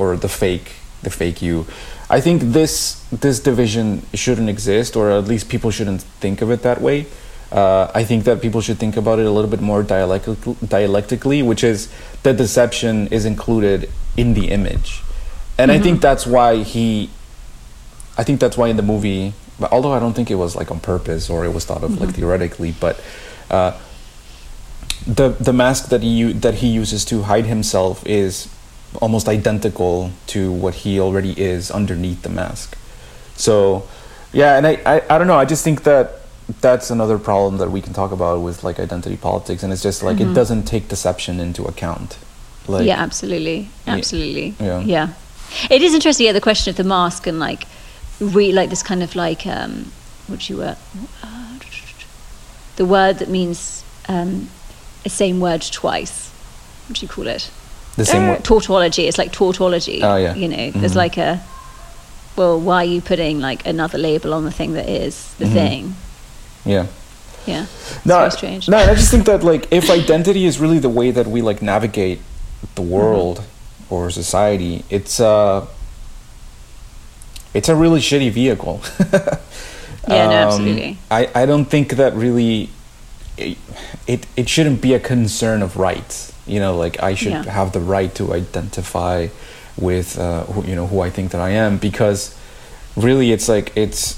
[0.00, 0.68] or the fake
[1.02, 1.66] the fake you
[2.16, 3.86] I think this this division
[4.22, 7.06] shouldn't exist or at least people shouldn't think of it that way
[7.52, 11.42] uh, I think that people should think about it a little bit more dialectic- dialectically
[11.42, 11.88] which is
[12.22, 15.02] the deception is included in the image
[15.58, 16.02] and I think mm-hmm.
[16.02, 17.10] that's why he
[18.16, 20.70] I think that's why in the movie, but although I don't think it was like
[20.70, 22.20] on purpose or it was thought of like mm-hmm.
[22.20, 23.02] theoretically, but
[23.50, 23.78] uh,
[25.06, 28.48] the the mask that he that he uses to hide himself is
[29.02, 32.78] almost identical to what he already is underneath the mask.
[33.36, 33.88] So,
[34.32, 35.36] yeah, and I, I, I don't know.
[35.36, 36.20] I just think that
[36.60, 40.04] that's another problem that we can talk about with like identity politics, and it's just
[40.04, 40.34] like it mm-hmm.
[40.34, 42.16] doesn't take deception into account.
[42.68, 44.54] Like, yeah, absolutely, absolutely.
[44.60, 44.80] yeah.
[44.80, 45.12] yeah.
[45.70, 46.26] It is interesting.
[46.26, 47.64] Yeah, the question of the mask and like,
[48.20, 49.92] re like this kind of like um,
[50.26, 50.76] what you were,
[51.22, 51.58] uh,
[52.76, 54.48] the word that means um,
[55.04, 56.30] the same word twice.
[56.88, 57.50] What do you call it?
[57.96, 58.40] the same way.
[58.42, 59.06] tautology.
[59.06, 60.02] It's like tautology.
[60.02, 60.34] Oh, yeah.
[60.34, 60.96] You know, there's Mhm.
[60.96, 61.40] like a.
[62.36, 65.52] Well, why are you putting like another label on the thing that is the Mhm.
[65.52, 65.96] thing?
[66.64, 66.86] Yeah.
[67.46, 67.62] Yeah.
[67.62, 68.68] It's no, very strange.
[68.68, 71.62] No, I just think that like if identity is really the way that we like
[71.62, 72.18] navigate
[72.74, 73.44] the Mm-hmm.
[73.94, 75.66] World or society, it's uh
[77.54, 78.80] it's a really shitty vehicle.
[80.06, 80.98] Yeah, no, Um, absolutely.
[81.10, 82.68] I, I don't think that really
[83.38, 83.56] it,
[84.06, 86.30] it it shouldn't be a concern of rights.
[86.46, 87.50] You know, like I should Yeah.
[87.50, 89.28] have the right to identify
[89.78, 92.34] with uh, who, you know who I think that I am because
[92.96, 94.16] really it's like it's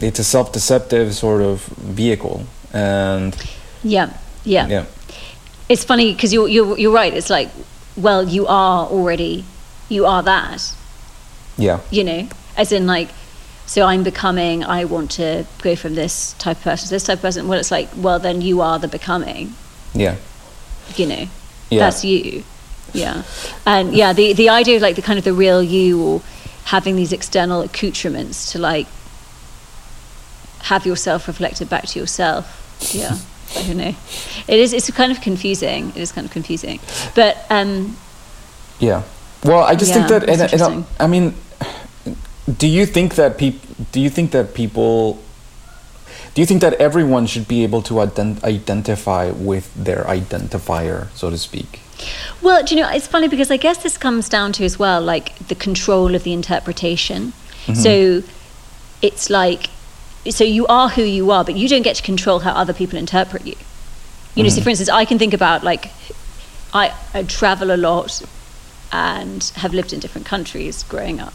[0.00, 3.34] it's a self-deceptive sort of vehicle and
[3.82, 4.10] Yeah.
[4.44, 4.68] Yeah.
[4.68, 4.84] yeah
[5.68, 7.12] It's funny because you're, you're you're right.
[7.12, 7.48] It's like,
[7.98, 9.44] well, you are already,
[9.88, 10.74] you are that.
[11.56, 13.08] yeah You know, as in like,
[13.66, 14.64] so I'm becoming.
[14.64, 17.48] I want to go from this type of person to this type of person.
[17.48, 19.52] Well, it's like, well, then you are the becoming.
[19.94, 20.16] yeah
[20.96, 21.24] You know,
[21.70, 21.80] Yeah.
[21.80, 22.44] that's you.
[22.94, 23.22] Yeah,
[23.66, 26.22] and yeah, the the idea of like the kind of the real you or
[26.64, 28.86] having these external accoutrements to like
[30.62, 32.44] have yourself reflected back to yourself.
[32.94, 33.18] Yeah,
[33.56, 33.94] I don't know.
[34.46, 34.72] It is.
[34.72, 35.90] It's kind of confusing.
[35.90, 36.80] It is kind of confusing,
[37.14, 37.96] but um,
[38.78, 39.02] yeah
[39.44, 40.86] well i just think that and, and, interesting.
[41.00, 41.34] i mean
[42.56, 43.60] do you think that people?
[43.92, 45.20] do you think that people
[46.34, 51.30] do you think that everyone should be able to ident- identify with their identifier so
[51.30, 51.80] to speak
[52.40, 55.00] Well, do you know, it's funny because I guess this comes down to as well,
[55.02, 57.32] like the control of the interpretation.
[57.74, 58.22] So
[59.02, 59.68] it's like,
[60.30, 62.98] so you are who you are, but you don't get to control how other people
[62.98, 63.56] interpret you.
[64.34, 64.64] You know, so mm.
[64.64, 65.90] for instance, I can think about like,
[66.72, 68.22] I, I travel a lot
[68.92, 71.32] and have lived in different countries growing up.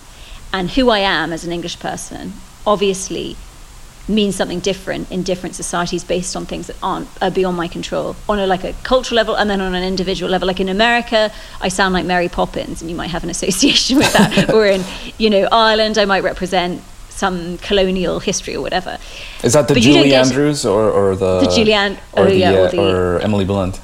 [0.52, 2.34] And who I am as an English person
[2.66, 3.36] obviously
[4.08, 8.16] means something different in different societies based on things that aren't are beyond my control
[8.28, 11.32] on a like a cultural level and then on an individual level like in america
[11.62, 14.84] i sound like mary poppins and you might have an association with that or in
[15.18, 16.82] you know ireland i might represent
[17.14, 18.98] some colonial history or whatever
[19.44, 22.36] is that the But julie andrews or, or the The Julie An- or oh, the,
[22.38, 23.80] yeah, uh, or the- or emily blunt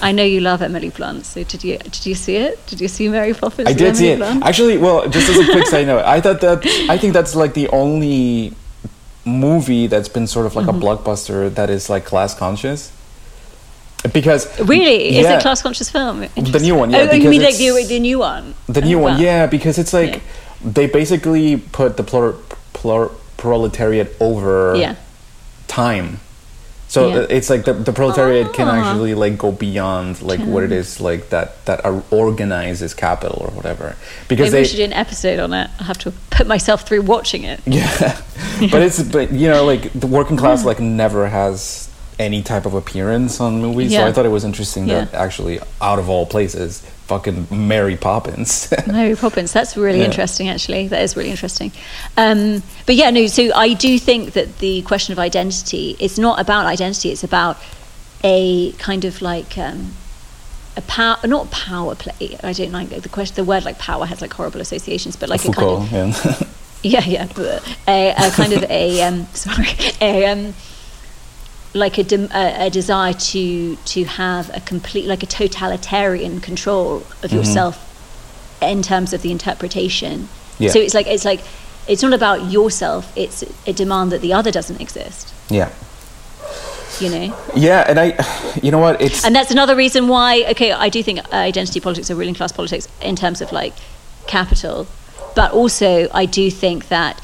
[0.00, 2.88] i know you love emily blunt so did you did you see it did you
[2.88, 4.18] see mary poppins I did see it.
[4.18, 4.44] Blunt?
[4.44, 7.54] Actually, well, just as a quick side note, I thought that I think that's like
[7.54, 8.54] the only
[9.24, 10.82] movie that's been sort of like Mm-hmm.
[10.82, 12.80] a blockbuster that is like class conscious.
[14.12, 17.28] Because really is yeah, it a class conscious film The new one, yeah, oh, you
[17.30, 19.20] mean like the, the new one The new Oh, one, wow.
[19.20, 20.20] yeah, because it's like Yeah.
[20.78, 22.34] they basically put the plur-
[22.82, 24.94] plur- proletariat over yeah
[25.68, 26.18] time.
[26.88, 27.16] So Yeah.
[27.20, 28.74] uh, it's like the, the proletariat can Ah.
[28.80, 33.96] actually like go beyond like what it is like that that organizes capital or whatever
[34.28, 35.70] because Maybe they we should do an episode on it.
[35.80, 37.60] I'll have to put myself through watching it.
[37.66, 38.20] Yeah,
[38.72, 42.74] but it's but you know like the working class like never has any type of
[42.74, 43.90] appearance on movies.
[43.90, 44.00] Yeah.
[44.00, 48.72] So I thought it was interesting that actually out of all places, fucking Mary Poppins.
[48.86, 49.52] Mary Poppins.
[49.52, 50.06] That's really Yeah.
[50.06, 50.88] interesting, actually.
[50.88, 51.70] That is really interesting.
[52.16, 53.26] Um, but yeah, no.
[53.26, 57.10] So I do think that the question of identity it's not about identity.
[57.10, 57.56] It's about
[58.24, 59.92] a kind of like um,
[60.76, 62.38] a power, not power play.
[62.42, 63.34] I don't like the question.
[63.36, 66.42] The word like power has like horrible associations, but like a kind of yeah.
[66.82, 69.68] yeah, yeah, but a, a kind of a um, sorry,
[70.00, 70.54] a um,
[71.74, 76.96] like a, dem- a, a desire to to have a complete like a totalitarian control
[76.96, 77.36] of Mm-hmm.
[77.36, 77.88] yourself
[78.60, 80.28] in terms of the interpretation.
[80.58, 80.70] Yeah.
[80.70, 81.40] So it's like it's like
[81.88, 83.12] it's not about yourself.
[83.16, 85.32] It's a demand that the other doesn't exist.
[85.50, 85.70] yeah,
[87.00, 87.36] You know.
[87.56, 88.14] yeah, and I,
[88.62, 92.08] you know what, it's And that's another reason why, okay, I do think identity politics
[92.10, 93.72] are ruling class politics in terms of like
[94.28, 94.86] capital.
[95.34, 97.20] but also I do think that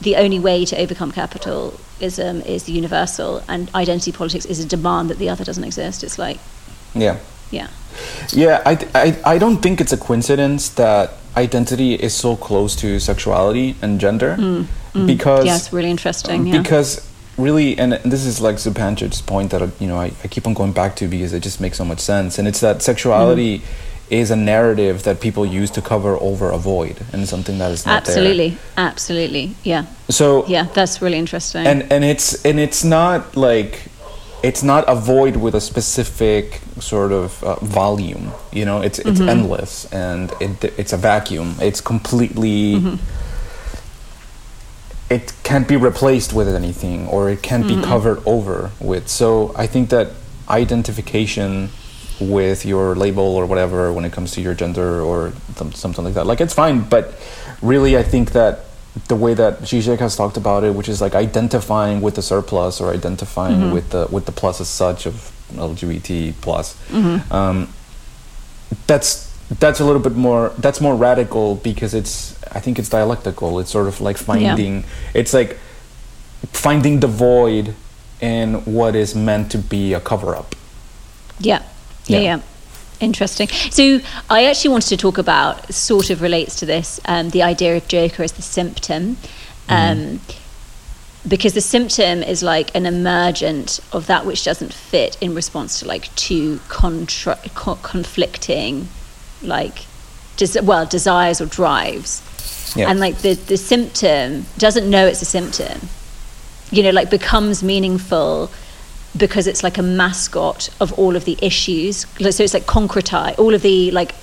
[0.00, 5.10] the only way to overcome capitalism is the universal, and identity politics is a demand
[5.10, 6.02] that the other doesn't exist.
[6.02, 6.38] It's like,
[6.94, 7.16] Yeah.
[7.50, 7.68] yeah,
[8.32, 12.98] Yeah, I, I, I don't think it's a coincidence that identity is so close to
[12.98, 14.36] sexuality and gender
[15.06, 16.46] because Mm, yeah, it's really interesting.
[16.46, 16.62] Yeah.
[16.62, 17.06] because
[17.38, 20.72] really and this is like Zupančič's point that you know I, I keep on going
[20.72, 23.89] back to because it just makes so much sense and it's that sexuality Mm-hmm.
[24.10, 27.86] Is a narrative that people use to cover over a void and something that is
[27.86, 31.66] not absolutely, absolutely, yeah, so yeah, that's really interesting.
[31.66, 33.90] and and it's and it's not like
[34.42, 38.80] it's not a void with a specific sort of uh, volume you know?
[38.80, 39.28] It's it's mm-hmm.
[39.28, 41.56] endless and it, it's a vacuum.
[41.60, 42.96] It's completely mm-hmm.
[45.12, 47.84] it can't be replaced with anything or it can't be mm-hmm.
[47.84, 49.08] covered over with.
[49.08, 50.08] So i think that
[50.48, 51.70] identification
[52.20, 56.14] with your label or whatever when it comes to your gender or some, something like
[56.14, 56.26] that.
[56.26, 57.14] Like it's fine but
[57.62, 58.60] really i think that
[59.08, 62.80] the way that Zizek has talked about it which is like identifying with the surplus
[62.80, 66.74] or identifying with the with the plus as such of lgbt plus
[67.30, 67.68] um,
[68.86, 69.28] that's
[69.58, 73.60] that's a little bit more that's more radical because it's i think it's dialectical.
[73.60, 75.58] It's sort of like finding it's like
[76.52, 77.74] finding the void
[78.20, 80.54] in what is meant to be a cover up
[81.38, 81.62] Yeah.
[82.10, 82.40] Yeah, Yeah.
[83.00, 83.48] Interesting.
[83.70, 87.76] So I actually wanted to talk about, sort of relates to this, um, the idea
[87.76, 89.16] of Joker as the symptom.
[89.70, 90.20] Um,
[91.26, 95.86] because the symptom is like an emergent of that which doesn't fit in response to
[95.86, 98.88] like two contra- co- conflicting
[99.42, 99.84] like
[100.36, 102.22] des- well desires or drives
[102.74, 102.90] Yeah.
[102.90, 105.88] and like the the symptom doesn't know it's a symptom
[106.70, 108.50] you know like becomes meaningful
[109.16, 112.06] because it's like a mascot of all of the issues.
[112.18, 114.14] So it's like concretize all of the like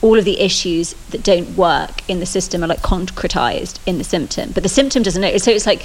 [0.00, 4.04] all of the issues that don't work in the system are like concretized in the
[4.04, 4.50] symptom.
[4.52, 5.84] But the symptom doesn't know so it's like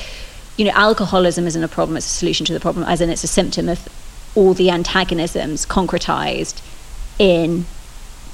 [0.57, 3.23] you know alcoholism isn't a problem it's a solution to the problem as in it's
[3.23, 3.87] a symptom of
[4.35, 6.61] all the antagonisms concretized
[7.19, 7.65] in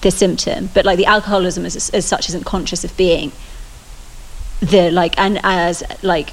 [0.01, 0.69] the symptom.
[0.73, 3.31] But like the alcoholism as, as such isn't conscious of being
[4.61, 6.29] the like and as like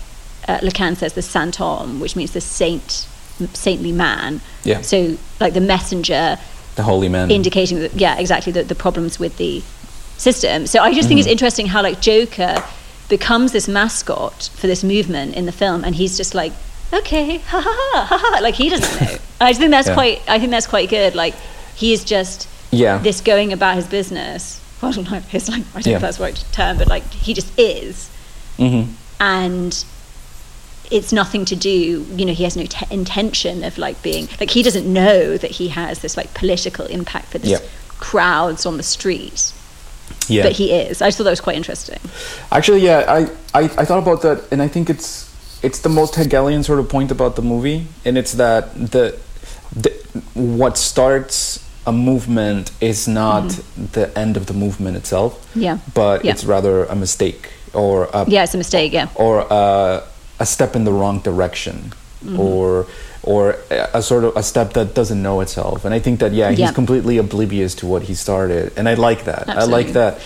[0.46, 3.08] uh, Lacan says the sinthome which means the saint
[3.48, 4.40] saintly man.
[4.64, 4.80] Yeah.
[4.82, 6.38] so like the messenger
[6.76, 7.30] the holy man.
[7.30, 9.60] indicating that yeah exactly the, the problems with the
[10.16, 10.66] system.
[10.66, 12.62] So i just think it's interesting how like joker
[13.08, 16.52] becomes this mascot for this movement in the film and he's just like
[16.92, 19.16] okay ha ha ha ha, ha like he doesn't know.
[19.40, 19.94] I think that's Yeah.
[19.94, 21.14] quite i think that's quite good.
[21.14, 21.34] Like
[21.74, 22.98] he is just yeah.
[22.98, 24.58] this going about his business.
[24.80, 26.88] Well, I don't know, his like I don't know if that's the right term, but
[26.88, 28.08] like he just is,
[28.56, 28.84] hmm
[29.20, 29.84] and
[30.90, 32.04] it's nothing to do.
[32.16, 35.50] You know, he has no te- intention of like being like he doesn't know that
[35.52, 37.68] he has this like political impact for this Yeah.
[37.98, 39.52] crowds on the street,
[40.28, 41.00] yeah but he is.
[41.02, 41.98] I just thought that was quite interesting.
[42.50, 43.20] Actually, yeah, I,
[43.60, 45.28] I, I thought about that, and I think it's
[45.62, 49.18] it's the most Hegelian sort of point about the movie, and it's that the,
[49.76, 49.90] the
[50.34, 53.48] what starts a movement is not
[53.92, 55.60] the end of the movement itself, Mm-hmm.
[55.60, 55.78] Yeah.
[55.94, 56.32] but Yeah.
[56.32, 58.92] it's rather a mistake or a Yeah, it's a mistake.
[58.92, 60.02] Yeah, or a,
[60.40, 62.38] a step in the wrong direction Mm-hmm.
[62.38, 62.86] or
[63.22, 66.50] or a, sort of a step that doesn't know itself and i think that yeah
[66.50, 66.72] he's Yeah.
[66.80, 70.20] completely oblivious to what he started and i like that i like that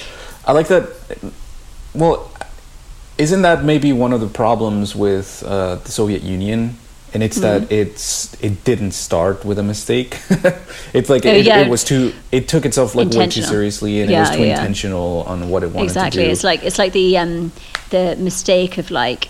[0.45, 0.83] i like that
[1.95, 2.31] well
[3.17, 6.77] isn't that maybe one of the problems with uh, the soviet union
[7.13, 7.75] and it's that Mm-hmm.
[7.83, 10.19] it's it didn't start with a mistake
[10.93, 11.61] it's like Oh, it, yeah.
[11.61, 14.43] it was too it took itself like way too seriously and Yeah, it was too
[14.43, 16.23] intentional on what it wanted exactly.
[16.23, 16.33] to do Exactly.
[16.33, 17.53] It's like it's like the um,
[17.91, 19.29] the mistake of like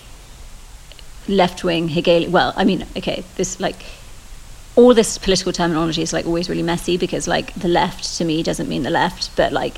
[1.29, 2.33] left wing Hegelian.
[2.33, 3.77] Well, I mean, okay, this like
[4.77, 8.43] all this political terminology is like always really messy because like the left to me
[8.43, 9.75] doesn't mean the left, but like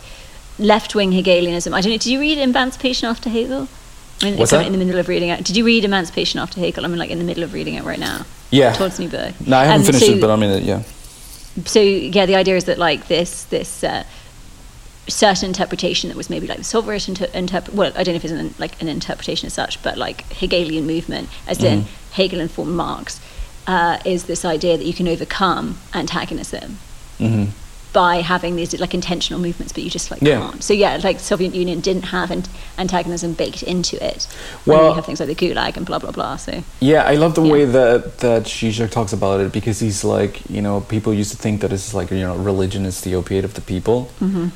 [0.59, 1.75] left wing Hegelianism.
[1.75, 1.99] I don't know.
[1.99, 3.69] Did you read Emancipation After Hegel?
[4.23, 4.67] I mean, What's I'm that?
[4.67, 5.45] in the middle of reading it.
[5.45, 6.85] Did you read Emancipation After Hegel?
[6.87, 8.25] I'm like in the middle of reading it right now.
[8.51, 9.35] yeah Todd's new book.
[9.47, 10.83] no i haven't Um, finished so- it but i mean it yeah
[11.65, 14.05] so yeah, the idea is that like this this uh,
[15.09, 17.75] certain interpretation that was maybe like the Soviet inter- interpret.
[17.77, 20.87] Well, I don't know if it's an, like an interpretation as such, but like Hegelian
[20.87, 22.13] movement, as in Mm-hmm.
[22.13, 23.21] Hegel informed Marx,
[23.67, 26.79] uh, is this idea that you can overcome antagonism
[27.19, 27.45] hmm
[27.93, 30.39] by having these like intentional movements, but you just like Yeah.
[30.41, 30.63] can't.
[30.63, 32.45] So yeah, like Soviet Union didn't have an-
[32.79, 34.27] antagonism baked into it.
[34.67, 36.37] Well- you have things like the Gulag and blah blah blah.
[36.37, 37.53] So Yeah, I love the Yeah.
[37.53, 41.37] way that that Zizek talks about it because he's like, you know, people used to
[41.39, 44.11] think that it's like, you know, religion is the opiate of the people,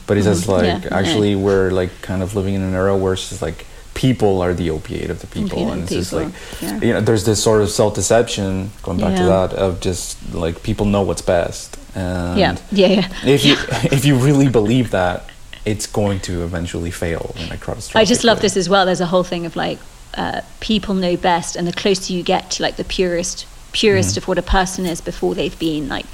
[0.06, 0.88] but he says like, Mm-hmm.
[0.88, 0.98] Yeah.
[0.98, 4.54] actually, we're like kind of living in an era where it's just like people are
[4.54, 6.28] the opiate of the people, Opiate and it's the just like,
[6.62, 6.78] yeah.
[6.80, 10.86] you know, there's this sort of self-deception going back to that of just like people
[10.86, 13.08] know what's best, and yeah, yeah, yeah.
[13.34, 13.56] if you
[13.96, 15.24] if you really believe that,
[15.64, 18.42] it's going to eventually fail in a catastrophic I just love way.
[18.42, 18.86] this as well.
[18.86, 19.78] There's a whole thing of like
[20.14, 24.18] uh, people know best, and the closer you get to like the purest, purest Mhm.
[24.18, 26.06] of what a person is before they've been like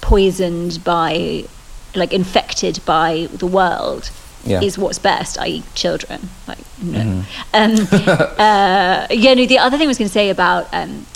[0.00, 1.44] poisoned by,
[1.94, 4.10] like infected by the world,
[4.44, 4.60] Yeah.
[4.62, 5.38] is what's best.
[5.38, 6.30] I.e., children.
[6.46, 6.98] Like no.
[6.98, 7.24] Mhm.
[7.54, 7.88] Um,
[8.38, 9.34] uh, yeah.
[9.34, 9.46] No.
[9.46, 10.68] The other thing I was going to say about.
[10.72, 11.06] Um,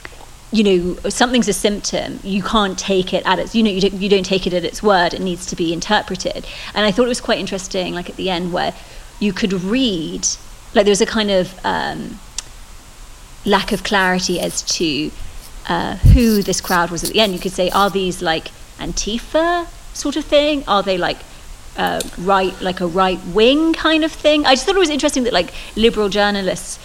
[0.55, 2.21] you know, something's a symptom.
[2.23, 3.57] You can't take it at its.
[3.57, 5.13] You know, you don't, you don't take it at its word.
[5.13, 6.47] It needs to be interpreted.
[6.75, 8.73] And I thought it was quite interesting, like at the end, where
[9.19, 10.29] you could read,
[10.73, 12.21] like there was a kind of um,
[13.45, 15.11] lack of clarity as to
[15.69, 17.33] uh, who this crowd was at the end.
[17.33, 18.49] You could say, are these like
[18.79, 20.63] Antifa sort of thing?
[20.69, 21.19] Are they like
[21.77, 24.47] uh, right, like a right wing kind of thing?
[24.47, 26.79] I just thought it was interesting that like liberal journalists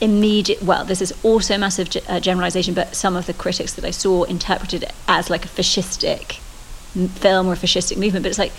[0.00, 3.84] immediate well this is also a massive uh, generalization but some of the critics that
[3.84, 6.38] i saw interpreted it as like a fascistic
[6.96, 8.52] m- film or a fascistic movement but it's like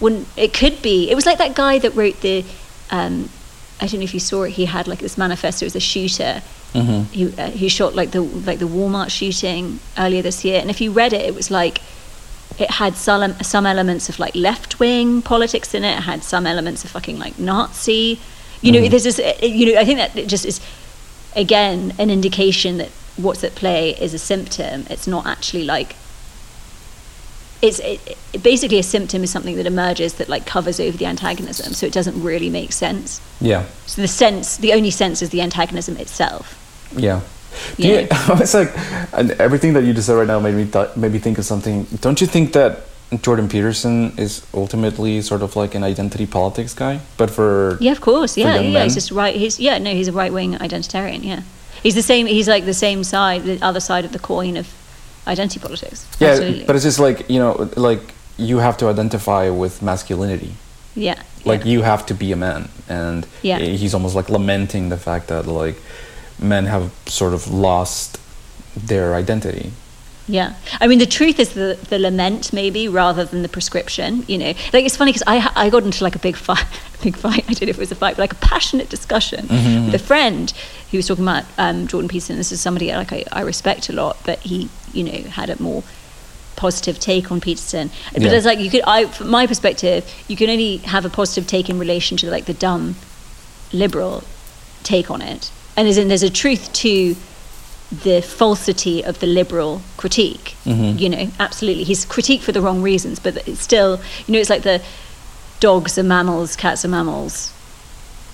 [0.00, 2.44] wouldn't it could be it was like that guy that wrote the
[2.90, 3.28] um,
[3.80, 6.42] i don't know if you saw it he had like this manifesto as a shooter
[6.74, 7.06] Mhm.
[7.10, 10.82] he, uh, he shot like the like the walmart shooting earlier this year and if
[10.82, 11.80] you read it it was like
[12.58, 15.96] it had some some elements of like left wing politics in it.
[15.98, 18.18] It had some elements of fucking like Nazi.
[18.62, 18.90] You know, Mhm.
[18.90, 19.18] there's this.
[19.18, 20.60] uh, You know, I think that it just is
[21.36, 24.86] again an indication that what's at play is a symptom.
[24.90, 25.94] It's not actually like.
[27.60, 28.00] It's it,
[28.32, 31.86] it, basically a symptom is something that emerges that like covers over the antagonism, so
[31.86, 33.20] it doesn't really make sense.
[33.40, 33.64] Yeah.
[33.86, 36.54] So the sense, the only sense is the antagonism itself.
[36.96, 37.20] Yeah.
[37.76, 38.00] Do Yeah.
[38.00, 38.06] you,
[38.42, 38.72] it's like
[39.12, 41.44] and everything that you just said right now made me th- made me think of
[41.44, 41.86] something.
[42.00, 42.84] Don't you think that
[43.22, 48.00] Jordan Peterson is ultimately sort of like an identity politics guy, but for Yeah, of
[48.00, 48.36] course.
[48.36, 48.70] Yeah, yeah.
[48.72, 48.82] men?
[48.84, 49.34] He's just right.
[49.34, 49.78] He's yeah.
[49.78, 51.24] No, he's a right wing identitarian.
[51.24, 51.42] Yeah,
[51.82, 52.26] he's the same.
[52.26, 54.66] He's like the same side, the other side of the coin of
[55.26, 56.06] identity politics.
[56.20, 56.64] yeah, Absolutely.
[56.66, 58.00] but it's just like you know, like
[58.36, 60.52] you have to identify with masculinity.
[60.94, 61.72] yeah, Like yeah.
[61.72, 63.58] you have to be a man, and Yeah.
[63.58, 65.76] he's almost like lamenting the fact that like
[66.38, 68.18] men have sort of lost
[68.76, 69.72] their identity.
[70.30, 74.24] Yeah, I mean the truth is the the lament maybe rather than the prescription.
[74.28, 76.66] You know, like it's funny because I I got into like a big fight,
[77.02, 77.44] big fight.
[77.48, 79.86] I don't know if it was a fight, but like a passionate discussion Mhm.
[79.86, 80.52] with a friend
[80.90, 82.36] who was talking about um, Jordan Peterson.
[82.36, 85.60] This is somebody like I, I respect a lot, but he you know had a
[85.62, 85.82] more
[86.56, 87.90] positive take on Peterson.
[88.12, 88.32] But Yeah.
[88.32, 91.70] it's like you could, I from my perspective, you can only have a positive take
[91.70, 92.96] in relation to like the dumb
[93.72, 94.24] liberal
[94.82, 97.16] take on it, and as in there's a truth to
[97.90, 100.54] the falsity of the liberal critique.
[100.66, 100.98] Mhm.
[101.00, 101.84] You know, absolutely.
[101.84, 104.82] He's critiqued for the wrong reasons, but it's still, you know, it's like the
[105.60, 107.50] dogs are mammals, cats are mammals,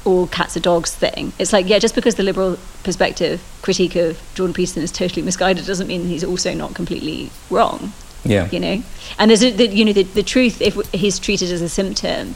[0.04, 1.32] all cats are dogs thing.
[1.38, 5.64] It's like, yeah, just because the liberal perspective critique of Jordan Peterson is totally misguided
[5.66, 7.92] doesn't mean he's also not completely wrong
[8.24, 8.48] Yeah.
[8.50, 8.82] you know
[9.18, 12.34] and there's a, the, you know the, the truth if he's treated as a symptom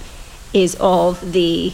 [0.55, 1.73] is of the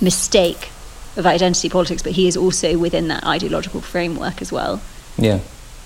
[0.00, 0.70] mistake
[1.16, 4.80] of identity politics but he is also within that ideological framework as well
[5.18, 5.40] Yeah.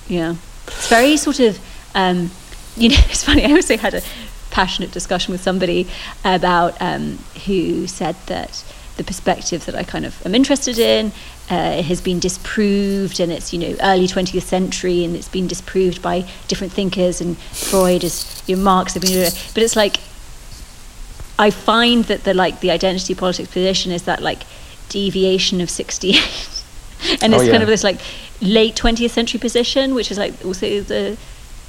[0.09, 1.59] yeah it's very sort of
[1.95, 2.31] um,
[2.76, 4.03] you know it's funny i also had a
[4.51, 5.87] passionate discussion with somebody
[6.24, 8.64] about um, who said that
[8.97, 11.12] the perspective that i kind of am interested in
[11.51, 16.03] uh, has been disproved and it's you know early 20th century and it's been disproved
[16.03, 19.99] by different thinkers and freud is you know marx have been but it's like
[21.39, 24.43] i find that the like the identity politics position is that like
[24.91, 26.16] deviation of 68
[27.22, 27.53] and Oh, it's yeah.
[27.53, 28.01] kind of this like
[28.43, 31.16] late 20th century position which is like also the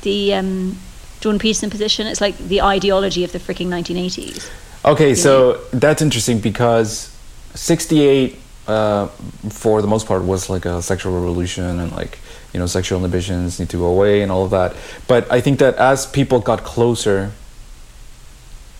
[0.01, 0.77] the um,
[1.21, 4.49] Jordan Peterson position it's like the ideology of the freaking 1980s
[4.83, 7.15] Okay, so that's interesting because
[7.53, 8.35] 68
[8.67, 9.07] uh,
[9.49, 12.17] for the most part was like a sexual revolution and like
[12.51, 14.75] you know sexual inhibitions need to go away and all of that.
[15.07, 17.31] But I think that as people got closer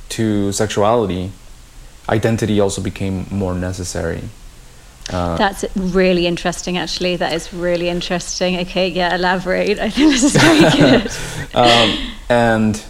[0.09, 1.31] to sexuality,
[2.11, 4.21] identity also became more necessary.
[5.11, 7.15] Uh, that's really interesting actually.
[7.17, 8.59] That is really interesting.
[8.59, 9.79] Okay yeah elaborate.
[9.87, 11.11] I think this is very good.
[11.55, 11.97] Um,
[12.29, 12.83] and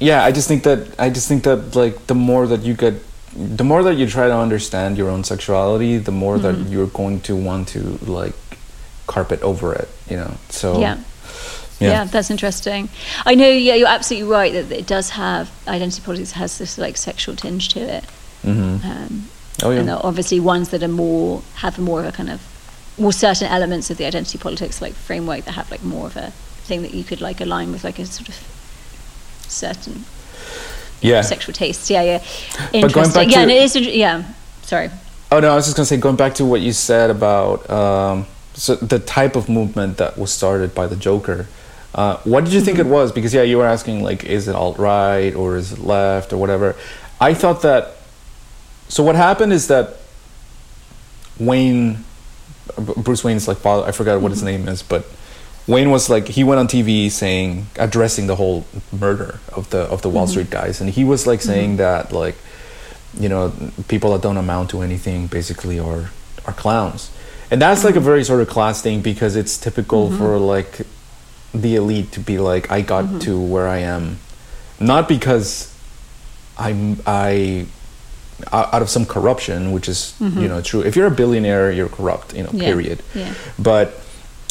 [0.00, 2.94] yeah i just think that i just think that like the more that you get
[3.34, 6.70] the more that you try to understand your own sexuality the more that Mhm.
[6.70, 8.36] you're going to want to like
[9.08, 10.32] carpet over it you know?
[10.50, 10.96] So yeah
[11.80, 12.04] yeah.
[12.04, 12.88] that's interesting.
[13.26, 13.48] I know.
[13.48, 17.68] Yeah, you're absolutely right that it does have identity politics has this like sexual tinge
[17.70, 18.04] to it.
[18.42, 19.28] hmm Um,
[19.64, 22.40] oh yeah and obviously ones that are more have more of a kind of
[22.96, 26.30] more certain elements of the identity politics like framework that have like more of a
[26.66, 28.36] thing that you could like align with like a sort of
[29.48, 30.04] certain
[31.00, 31.90] yeah sexual tastes.
[31.90, 32.18] Yeah, yeah.
[32.18, 33.14] But going Interesting.
[33.14, 33.76] back yeah, to- and it is.
[33.76, 34.22] Yeah.
[34.62, 34.90] Sorry.
[35.30, 38.26] Oh no, I was just gonna say, going back to what you said about um,
[38.54, 41.46] so the type of movement that was started by the Joker.
[41.94, 42.90] Uh, what did you think it Mm-hmm.
[42.92, 43.12] was?
[43.12, 46.36] Because yeah, you were asking like, is it alt right or is it left or
[46.36, 46.76] whatever.
[47.20, 47.94] I thought that.
[48.88, 49.96] So what happened is that
[51.38, 52.04] Wayne,
[52.96, 53.86] Bruce Wayne's like father.
[53.86, 55.04] I forgot what his name is, but
[55.66, 60.02] Wayne was like he went on TV saying addressing the whole murder of the of
[60.02, 62.36] the Wall Street guys, and he was like saying that like
[63.18, 63.52] you know
[63.88, 66.10] people that don't amount to anything basically are
[66.46, 67.10] are clowns,
[67.50, 70.80] and that's like a very sort of class thing because it's typical for like
[71.54, 74.18] the elite to be like I got to where I am,
[74.80, 75.74] not because
[76.56, 77.66] I'm I
[78.52, 80.80] out of some corruption, which is you know true.
[80.82, 82.50] If you're a billionaire, you're corrupt, you know.
[82.52, 82.66] Yeah.
[82.66, 83.02] Period.
[83.14, 83.34] Yeah.
[83.58, 84.00] But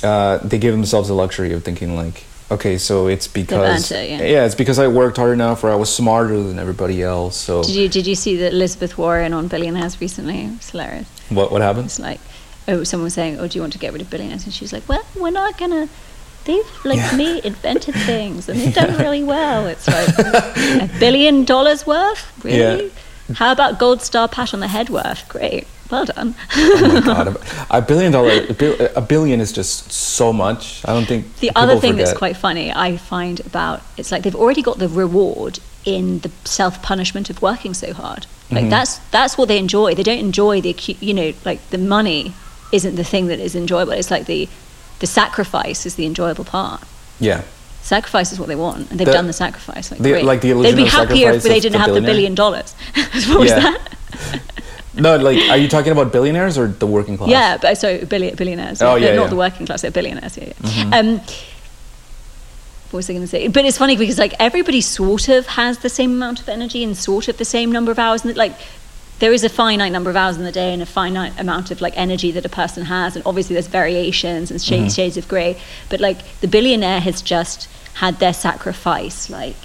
[0.04, 4.46] uh, they give themselves the luxury of thinking like, okay, so it's because it, yeah.
[4.46, 7.36] it's because I worked hard enough, or I was smarter than everybody else.
[7.38, 10.46] So Did you did you see that Elizabeth Warren on Billionaires recently?
[10.46, 11.08] It's hilarious.
[11.30, 11.86] what what happens?
[11.86, 12.20] It's like,
[12.68, 14.44] oh, someone was saying, oh, do you want to get rid of billionaires?
[14.44, 15.88] And she's like, well, we're not gonna.
[16.48, 17.16] They've like Yeah.
[17.16, 19.68] me invented things and they've done really well.
[19.68, 22.92] It's like a billion dollars worth, really.
[23.36, 25.28] How about gold star pat on the head worth?
[25.28, 26.34] Great, well done.
[26.56, 27.38] oh my god,
[27.70, 28.32] a, billion dollar,
[28.96, 30.82] a, billion is just so much.
[30.86, 34.42] I don't think The other thing that's quite funny, I find about it's like they've
[34.44, 38.26] already got the reward in the self punishment of working so hard.
[38.50, 38.70] Like Mhm.
[38.70, 39.94] that's that's what they enjoy.
[39.96, 42.34] They don't enjoy the you know like the money
[42.72, 43.92] isn't the thing that is enjoyable.
[43.92, 44.48] It's like the
[45.00, 46.82] the sacrifice is the enjoyable part.
[47.20, 47.42] yeah.
[47.84, 49.92] Sacrifice is what they want, and they've The- done the sacrifice.
[49.92, 50.26] Like, the- great.
[50.26, 52.76] like the They'd be happier if they didn't the have the billion dollars.
[53.30, 53.80] what was that?
[54.94, 57.30] No, like, are you talking about billionaires or the working class?
[57.30, 58.82] Yeah, but so billion, billionaires.
[58.82, 59.84] Oh, yeah, yeah, not the working class.
[59.84, 60.36] They're billionaires.
[60.38, 60.54] Yeah, yeah.
[60.70, 60.94] Mhm.
[61.00, 61.22] Um,
[62.90, 63.48] what was I going to say?
[63.48, 66.98] But it's funny because like everybody sort of has the same amount of energy and
[66.98, 68.54] sort of the same number of hours, and like
[69.20, 71.82] there is a finite number of hours in the day and a finite amount of
[71.82, 74.96] like energy that a person has, and obviously there's variations and shades, Mhm.
[74.96, 75.58] shades of grey.
[75.90, 79.56] But like the billionaire has just had their sacrifice like.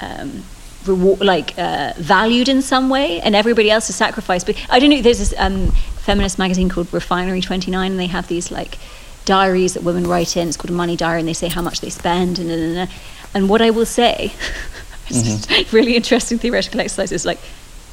[0.00, 0.44] Um,
[0.86, 4.46] reward, like uh, valued in some way, and everybody else is sacrificed.
[4.46, 5.02] But I don't know.
[5.02, 5.72] There's this um,
[6.06, 8.78] feminist magazine called Refinery Twenty Nine, and they have these like
[9.24, 10.46] diaries that women write in.
[10.48, 12.38] It's called a money diary, and they say how much they spend.
[12.38, 12.90] And and, and,
[13.34, 14.32] and what I will say,
[15.08, 17.10] it's just really interesting theoretical exercise.
[17.12, 17.40] Is like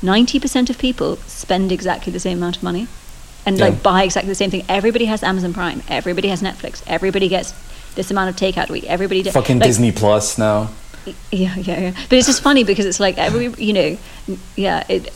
[0.01, 2.87] ninety percent of people spend exactly the same amount of money,
[3.45, 3.65] and Yeah.
[3.65, 4.63] like buy exactly the same thing.
[4.69, 5.81] Everybody has Amazon Prime.
[5.87, 6.81] Everybody has Netflix.
[6.87, 7.53] Everybody gets
[7.95, 8.85] this amount of takeout a week.
[8.89, 10.69] Everybody do- Fucking like, Disney Plus now.
[11.31, 11.91] yeah, yeah, yeah.
[12.09, 13.97] But it's just funny because it's like every, you know,
[14.55, 14.83] yeah.
[14.89, 15.11] It.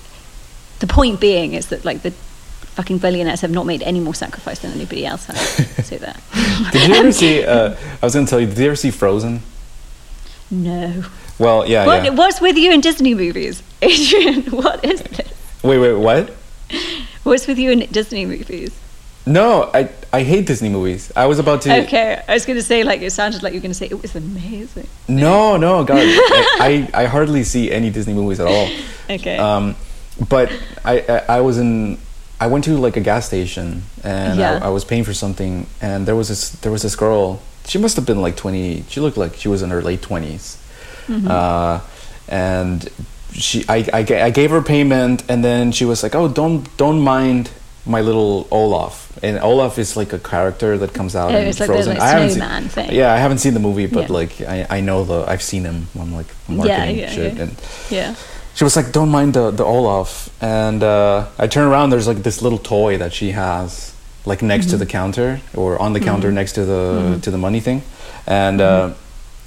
[0.79, 4.59] The point being is that like the fucking billionaires have not made any more sacrifice
[4.59, 5.85] than anybody else has.
[5.87, 6.21] so that.
[6.71, 7.43] Did you ever see?
[7.49, 8.45] Uh, I was going to tell you.
[8.47, 9.41] Did you ever see Frozen?
[10.51, 11.03] No.
[11.39, 12.09] Well, yeah, what, yeah.
[12.11, 14.43] What's with you in Disney movies, Adrian?
[14.51, 15.31] What is this?
[15.63, 16.29] Wait, wait, what?
[17.23, 18.77] What's with you in Disney movies?
[19.25, 21.11] No, I I hate Disney movies.
[21.15, 21.83] I was about to.
[21.83, 23.85] Okay, I was going to say like it sounded like you were going to say
[23.85, 24.87] it was amazing.
[25.07, 28.67] No, no, God, I, I I hardly see any Disney movies at all.
[29.09, 29.37] Okay.
[29.37, 29.75] Um,
[30.29, 30.51] but
[30.85, 31.97] I, I I was in
[32.39, 34.59] I went to like a gas station and Yeah.
[34.61, 37.41] I, I was paying for something and there was this there was this girl.
[37.65, 38.83] She must have been like twenty.
[38.87, 40.03] She looked like she was in her late
[41.09, 41.79] 20s Uh,
[42.27, 42.87] and
[43.33, 47.01] she I, I I gave her payment and then she was like, oh don't don't
[47.01, 47.49] mind
[47.85, 49.07] my little Olaf.
[49.23, 51.93] And Olaf is like a character that comes out in like Frozen.
[51.93, 52.89] like, I haven't seen, thing.
[52.93, 54.19] Yeah, I haven't seen the movie, but Yeah.
[54.19, 57.43] like I, I know the I've seen him on like marketing yeah, shit yeah.
[57.43, 57.51] and
[57.89, 58.15] yeah.
[58.55, 61.89] she was like, "Don't mind the the Olaf." And uh, I turn around.
[61.91, 63.93] There's like this little toy that she has,
[64.25, 64.79] like next Mm-hmm.
[64.79, 67.81] to the counter or on the counter next to the to the money thing.
[68.27, 68.91] And Mm-hmm.
[68.91, 68.95] uh,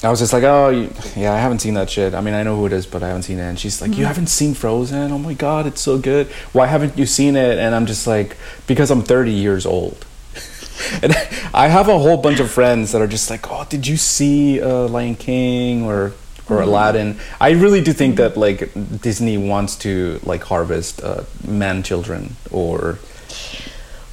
[0.04, 0.70] I was just like, "Oh,
[1.16, 2.12] yeah, I haven't seen that shit.
[2.14, 3.92] I mean, I know who it is, but I haven't seen it." And she's like,
[3.92, 4.00] Mm-hmm.
[4.00, 5.12] "You haven't seen Frozen?
[5.12, 6.26] Oh my god, it's so good.
[6.52, 8.36] Why haven't you seen it?" And I'm just like,
[8.66, 10.04] "Because I'm 30 years old."
[11.02, 11.12] and
[11.54, 14.60] I have a whole bunch of friends that are just like, "Oh, did you see
[14.60, 16.12] uh, Lion King or
[16.48, 16.68] or Mm-hmm.
[16.68, 18.72] Aladdin?" I really do think that like
[19.02, 22.98] Disney wants to like harvest uh, man children or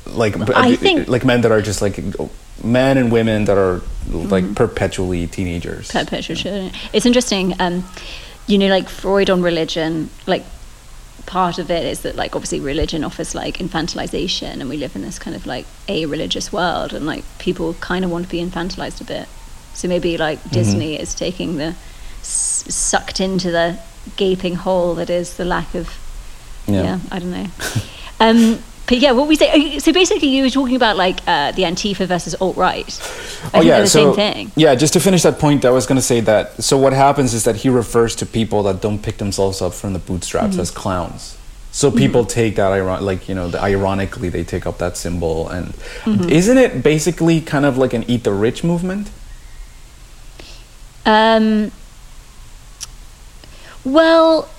[0.06, 1.98] like I think- like men that are just like
[2.64, 3.82] men and women that are
[4.12, 4.54] like Mm-hmm.
[4.56, 5.92] perpetually teenagers.
[5.92, 6.72] perpetual children.
[6.94, 7.84] It's interesting, um,
[8.48, 10.44] you know, like Freud on religion, like
[11.26, 15.04] part of it is that like obviously religion offers like infantilization and we live in
[15.04, 18.40] this kind of like a religious world and like people kind of want to be
[18.44, 19.28] infantilized a bit.
[19.76, 20.50] So maybe like Mm-hmm.
[20.56, 21.76] Disney is taking the
[22.22, 23.78] s- sucked into the
[24.18, 25.90] gaping hole that is the lack of
[26.68, 27.48] yeah, I don't know.
[28.20, 29.78] um, but yeah, what we say.
[29.80, 32.90] So basically, you were talking about like uh, the Antifa versus alt right.
[33.54, 34.52] Oh yeah, the so same thing.
[34.56, 34.74] yeah.
[34.76, 36.64] Just to finish that point, I was going to say that.
[36.64, 39.94] So what happens is that he refers to people that don't pick themselves up from
[39.94, 40.62] the bootstraps Mm-hmm.
[40.62, 41.38] as clowns.
[41.72, 45.48] So people take that iron, like you know, the, ironically they take up that symbol,
[45.50, 45.68] and
[46.04, 46.30] Mm-hmm.
[46.30, 49.12] isn't it basically kind of like an eat the rich movement?
[51.06, 51.72] Um,
[53.86, 54.50] well,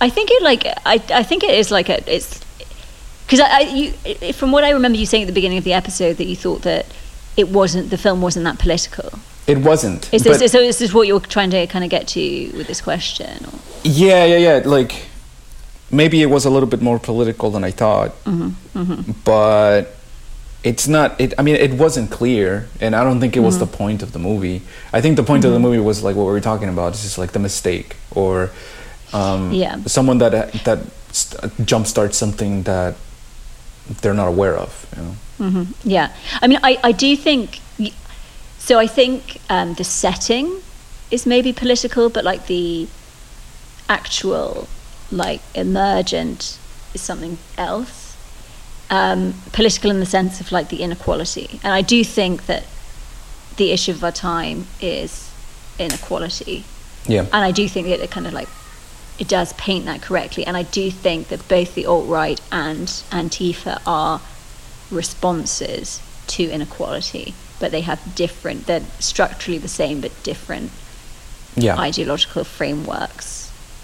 [0.00, 2.40] I think it like I I think it is like a it's
[3.26, 5.72] because I, I you from what I remember you saying at the beginning of the
[5.72, 6.86] episode that you thought that
[7.36, 9.18] it wasn't the film wasn't that political.
[9.46, 10.12] It wasn't.
[10.12, 10.58] Is this so?
[10.58, 12.20] Is this what you're trying to kind of get to
[12.56, 13.44] with this question?
[13.46, 13.58] Or?
[13.84, 14.62] Yeah, yeah, yeah.
[14.64, 15.06] Like
[15.90, 19.94] maybe it was a little bit more political than I thought, Mm-hmm, but
[20.64, 21.20] it's not.
[21.20, 21.32] It.
[21.38, 23.70] I mean, it wasn't clear, and I don't think it was Mm-hmm.
[23.70, 24.62] the point of the movie.
[24.92, 26.94] I think the point of the movie was like what we were talking about.
[26.94, 28.50] It's just like the mistake or
[29.12, 29.78] um, Yeah.
[29.86, 30.78] someone that that
[31.12, 32.94] st- jumpstarts something that
[34.00, 34.86] they're not aware of.
[34.96, 35.50] You know.
[35.50, 36.08] hmm Yeah,
[36.42, 37.60] I mean, I, I do think
[38.58, 38.78] so.
[38.78, 40.60] I think um, the setting
[41.10, 42.88] is maybe political, but like the
[43.88, 44.66] actual
[45.12, 46.58] like emergent
[46.94, 48.02] is something else.
[48.88, 52.64] Um, political in the sense of like the inequality, and I do think that
[53.56, 55.28] the issue of our time is
[55.78, 56.62] inequality,
[57.08, 57.22] Yeah.
[57.32, 58.48] and I do think that it kind of like
[59.18, 62.86] it does paint that correctly, and I do think that both the alt right and
[63.10, 64.20] Antifa are
[64.90, 68.66] responses to inequality, but they have different.
[68.66, 70.70] They're structurally the same, but different
[71.56, 71.76] Yeah.
[71.78, 73.34] ideological frameworks.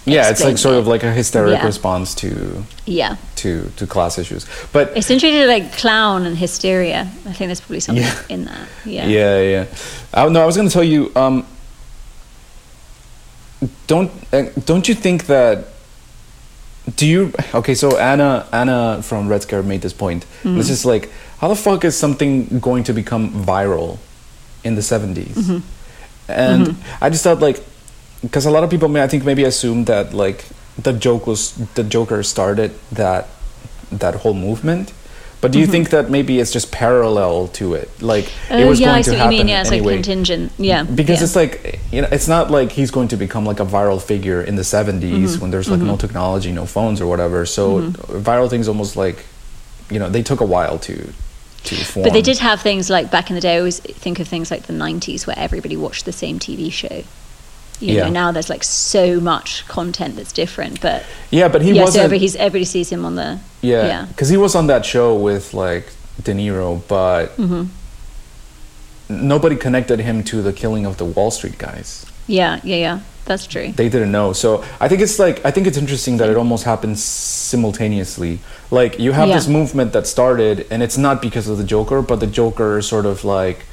[0.05, 0.29] yeah.
[0.29, 0.79] It's like sort it.
[0.79, 1.65] of like a hysteric Yeah.
[1.65, 7.07] response to Yeah, to to class issues, but it's interesting, like clown and hysteria.
[7.25, 8.19] I think there's probably something Yeah.
[8.35, 8.67] in that.
[8.85, 9.07] Yeah.
[9.07, 9.65] Yeah, yeah.
[10.13, 11.11] Uh, no, I was going to tell you.
[11.15, 11.45] Um,
[13.87, 15.67] don't uh, don't you think that?
[16.95, 17.75] Do you okay?
[17.75, 20.25] So Anna Anna from Red Scare made this point.
[20.43, 20.59] Mm-hmm.
[20.59, 21.09] It's just like
[21.39, 23.99] how the fuck is something going to become viral
[24.63, 25.59] in the 70s Mm-hmm.
[26.29, 27.61] And I just thought like
[28.21, 30.45] because a lot of people may I think maybe assume that like
[30.77, 33.27] the joke was the Joker started that
[33.91, 34.93] that whole movement.
[35.43, 37.89] But do you think that maybe it's just parallel to it?
[38.01, 38.53] Like Mm-hmm.
[38.53, 39.47] Oh, it was yeah, going I to see what you happen mean.
[39.49, 39.85] Yeah, it's anyway.
[39.85, 40.51] like contingent.
[40.57, 40.83] Yeah.
[40.83, 41.23] Because yeah.
[41.25, 44.41] it's like you know, it's not like he's going to become like a viral figure
[44.41, 45.41] in the 70s Mm-hmm.
[45.41, 47.45] when there's like no technology, no phones or whatever.
[47.45, 49.25] So viral things almost like
[49.89, 50.95] you know, they took a while to
[51.65, 52.03] to form.
[52.03, 53.55] But they did have things like back in the day.
[53.55, 57.03] I always think of things like the '90s, where everybody watched the same TV show.
[57.79, 58.03] You Yeah.
[58.05, 60.79] know, now there's like so much content that's different.
[60.81, 64.05] But Yeah, but he yeah, wasn't every, he's, everybody sees him on the Yeah, yeah.
[64.05, 65.87] because he was on that show with like
[66.23, 67.63] De Niro, but Mm-hmm.
[69.09, 72.05] nobody connected him to the killing of the Wall Street guys.
[72.27, 72.99] Yeah, yeah, yeah.
[73.25, 73.71] That's true.
[73.71, 74.33] They didn't know.
[74.33, 78.39] So I think it's like I think it's interesting that it almost happens simultaneously.
[78.69, 79.35] Like you have Yeah.
[79.35, 82.85] this movement that started, and it's not because of the Joker, but the Joker is
[82.87, 83.65] sort of like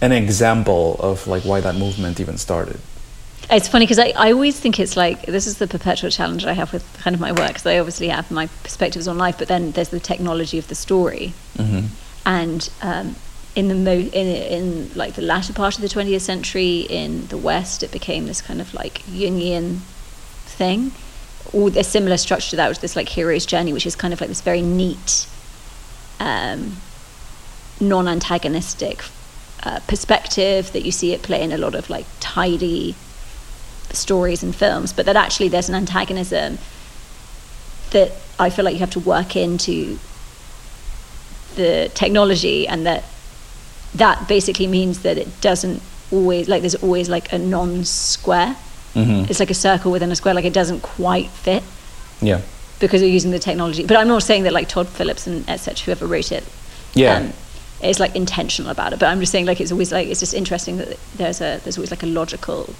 [0.00, 2.78] an example of like why that movement even started.
[3.50, 6.52] It's funny because I, I always think it's like this is the perpetual challenge I
[6.52, 9.48] have with kind of my work because I obviously have my perspectives on life, but
[9.48, 11.86] then there's the technology of the story, hmm
[12.26, 13.16] and um,
[13.56, 17.38] in the mo- in in like the latter part of the 20th century in the
[17.38, 19.78] West, it became this kind of like Jungian
[20.44, 20.92] thing,
[21.54, 24.20] or a similar structure to that was this like hero's journey, which is kind of
[24.20, 25.26] like this very neat,
[26.20, 26.76] um,
[27.80, 29.02] non-antagonistic
[29.62, 32.94] uh, perspective that you see it play in a lot of like tidy
[33.92, 36.58] stories and films, but that actually there's an antagonism
[37.90, 39.98] that I feel like you have to work into
[41.56, 43.04] the technology, and that
[43.94, 45.82] that basically means that it doesn't
[46.12, 48.54] always like there's always like a non-square.
[48.94, 51.62] hmm It's like a circle within a square, like it doesn't quite fit
[52.20, 52.40] Yeah,
[52.80, 53.84] because you're using the technology.
[53.84, 55.84] But I'm not saying that like Todd Phillips and etc.
[55.86, 56.44] whoever wrote it,
[56.94, 57.32] yeah, um,
[57.82, 58.98] is like intentional about it.
[58.98, 61.78] But I'm just saying like it's always like it's just interesting that there's a there's
[61.78, 62.74] always like a logical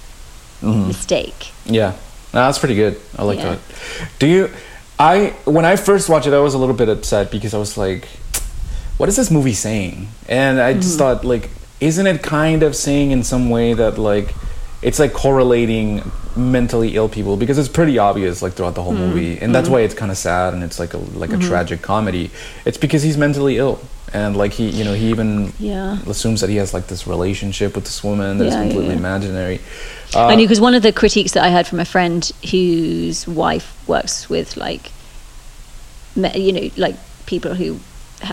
[0.61, 0.87] Mhm.
[0.87, 1.51] mistake.
[1.65, 1.93] yeah.
[2.33, 2.95] No, that's pretty good.
[3.17, 3.55] I like Yeah.
[3.55, 3.59] that.
[4.19, 4.49] Do you?
[4.99, 7.75] I when I first watched it, I was a little bit upset because I was
[7.77, 8.07] like,
[8.97, 10.81] "What is this movie saying?" And I Mm-hmm.
[10.81, 11.49] just thought, like,
[11.79, 14.35] isn't it kind of saying in some way that like
[14.81, 19.09] it's like correlating mentally ill people because it's pretty obvious like throughout the whole Mm-hmm.
[19.15, 21.81] movie, and that's why it's kind of sad and it's like a like a tragic
[21.81, 22.31] comedy.
[22.65, 23.79] It's because he's mentally ill.
[24.11, 25.99] And like he, you know, he even Yeah.
[26.07, 28.99] assumes that he has like this relationship with this woman that is Yeah, completely yeah.
[29.05, 29.59] imaginary.
[30.15, 33.27] I Uh, knew because one of the critiques that I heard from a friend whose
[33.27, 34.91] wife works with like,
[36.15, 36.95] me- you know, like
[37.27, 37.79] people who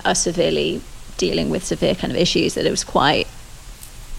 [0.06, 0.80] are severely
[1.18, 3.26] dealing with severe kind of issues, that it was quite,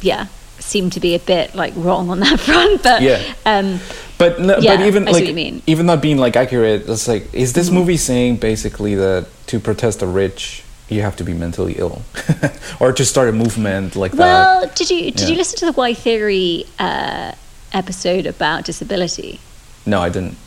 [0.02, 0.28] yeah,
[0.60, 2.84] seemed to be a bit like wrong on that front.
[2.84, 3.22] But Yeah.
[3.46, 3.80] um,
[4.18, 7.70] But no, Yeah, but even like even not being like accurate, it's like is this
[7.70, 7.74] Mhm.
[7.74, 12.02] movie saying basically that to protest the rich you have to be mentally ill,
[12.80, 14.20] or to start a movement like that?
[14.20, 17.32] well, did you did you listen to the Why Theory uh,
[17.74, 19.40] episode about disability?
[19.86, 20.38] No, I didn't.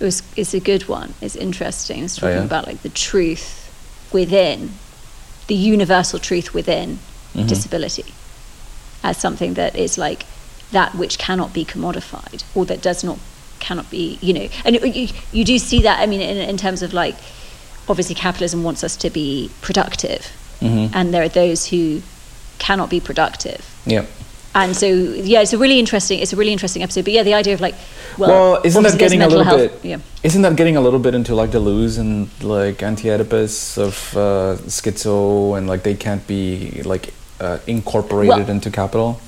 [0.00, 1.12] it was it's a good one.
[1.20, 2.04] It's interesting.
[2.04, 2.44] It's Oh, talking yeah?
[2.52, 3.46] about like the truth
[4.12, 4.70] within
[5.46, 6.98] the universal truth within
[7.34, 7.46] Mhm.
[7.48, 8.04] disability
[9.02, 10.24] as something that is like
[10.72, 13.18] that which cannot be commodified or that does not
[13.58, 16.00] cannot be, you know, and you, you do see that.
[16.00, 17.14] I mean, in, in terms of like,
[17.88, 20.30] obviously, capitalism wants us to be productive,
[20.60, 20.90] Mhm.
[20.94, 22.00] and there are those who
[22.58, 23.60] cannot be productive.
[23.86, 24.04] Yeah.
[24.54, 26.18] And so, yeah, it's a really interesting.
[26.20, 27.04] It's a really interesting episode.
[27.04, 27.74] But yeah, the idea of like,
[28.18, 29.90] well, Well, isn't that getting a little health- bit?
[29.90, 29.98] Yeah.
[30.24, 35.56] Isn't that getting a little bit into like Deleuze and like anti-Oedipus of uh, schizo
[35.56, 39.20] and like they can't be like uh, incorporated Well- into capital?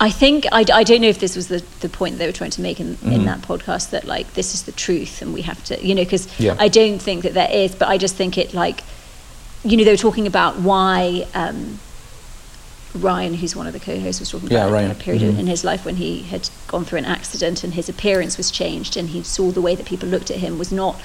[0.00, 2.50] I think I, I don't know if this was the, the point they were trying
[2.50, 3.24] to make in, in Mhm.
[3.26, 6.26] that podcast that like this is the truth and we have to you know because
[6.38, 6.56] Yeah.
[6.58, 8.82] I don't think that there is but I just think it like
[9.62, 11.78] you know they were talking about why um,
[12.94, 14.90] Ryan who's one of the co-hosts was talking Yeah, about Ryan.
[14.90, 15.38] a period Mhm.
[15.38, 18.96] in his life when he had gone through an accident and his appearance was changed
[18.96, 21.00] and he saw the way that people looked at him was not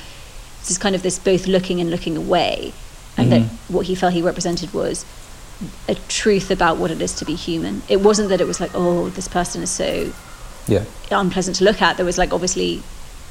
[0.61, 2.74] this is kind of this both looking and looking away
[3.17, 3.49] and that Mhm.
[3.70, 5.05] what he felt he represented was
[5.88, 7.82] a truth about what it is to be human.
[7.89, 10.12] It wasn't that it was like, oh, this person is so
[10.68, 10.86] Yeah.
[11.12, 11.97] unpleasant to look at.
[11.97, 12.82] There was like obviously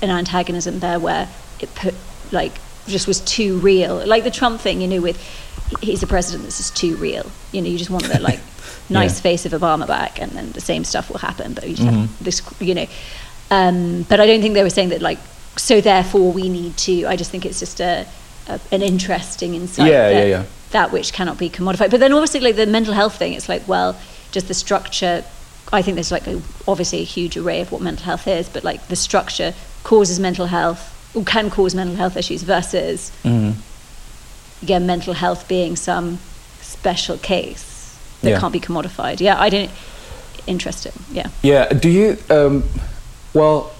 [0.02, 1.28] an antagonism there where
[1.60, 1.94] it put
[2.30, 2.52] like
[2.86, 4.04] just was too real.
[4.06, 5.18] Like the Trump thing, you know, with
[5.80, 7.30] he's a president, this is too real.
[7.52, 8.40] You know, you just want the like
[8.90, 9.22] nice Yeah.
[9.22, 11.52] face of Obama back, and then the same stuff will happen.
[11.54, 12.00] But you just Mhm.
[12.00, 12.86] have this, you know.
[13.50, 15.18] Um, but I don't think they were saying that like
[15.56, 15.80] so.
[15.80, 17.06] Therefore, we need to.
[17.06, 18.06] I just think it's just a,
[18.48, 19.90] a an interesting insight.
[19.90, 20.42] Yeah, yeah, yeah.
[20.70, 21.90] That which cannot be commodified.
[21.90, 23.98] But then obviously, like the mental health thing, it's like well,
[24.32, 25.24] just the structure.
[25.72, 28.64] I think there's like a, obviously a huge array of what mental health is, but
[28.64, 29.54] like the structure
[29.84, 33.54] causes mental health or can cause mental health issues versus Mhm.
[34.62, 36.18] again mental health being some
[36.60, 38.40] special case that Yeah.
[38.40, 39.20] can't be commodified.
[39.20, 39.70] Yeah, I don't.
[40.46, 40.92] Interesting.
[41.12, 41.28] Yeah.
[41.42, 41.68] Yeah.
[41.72, 42.16] Do you?
[42.30, 42.64] Um,
[43.34, 43.70] well,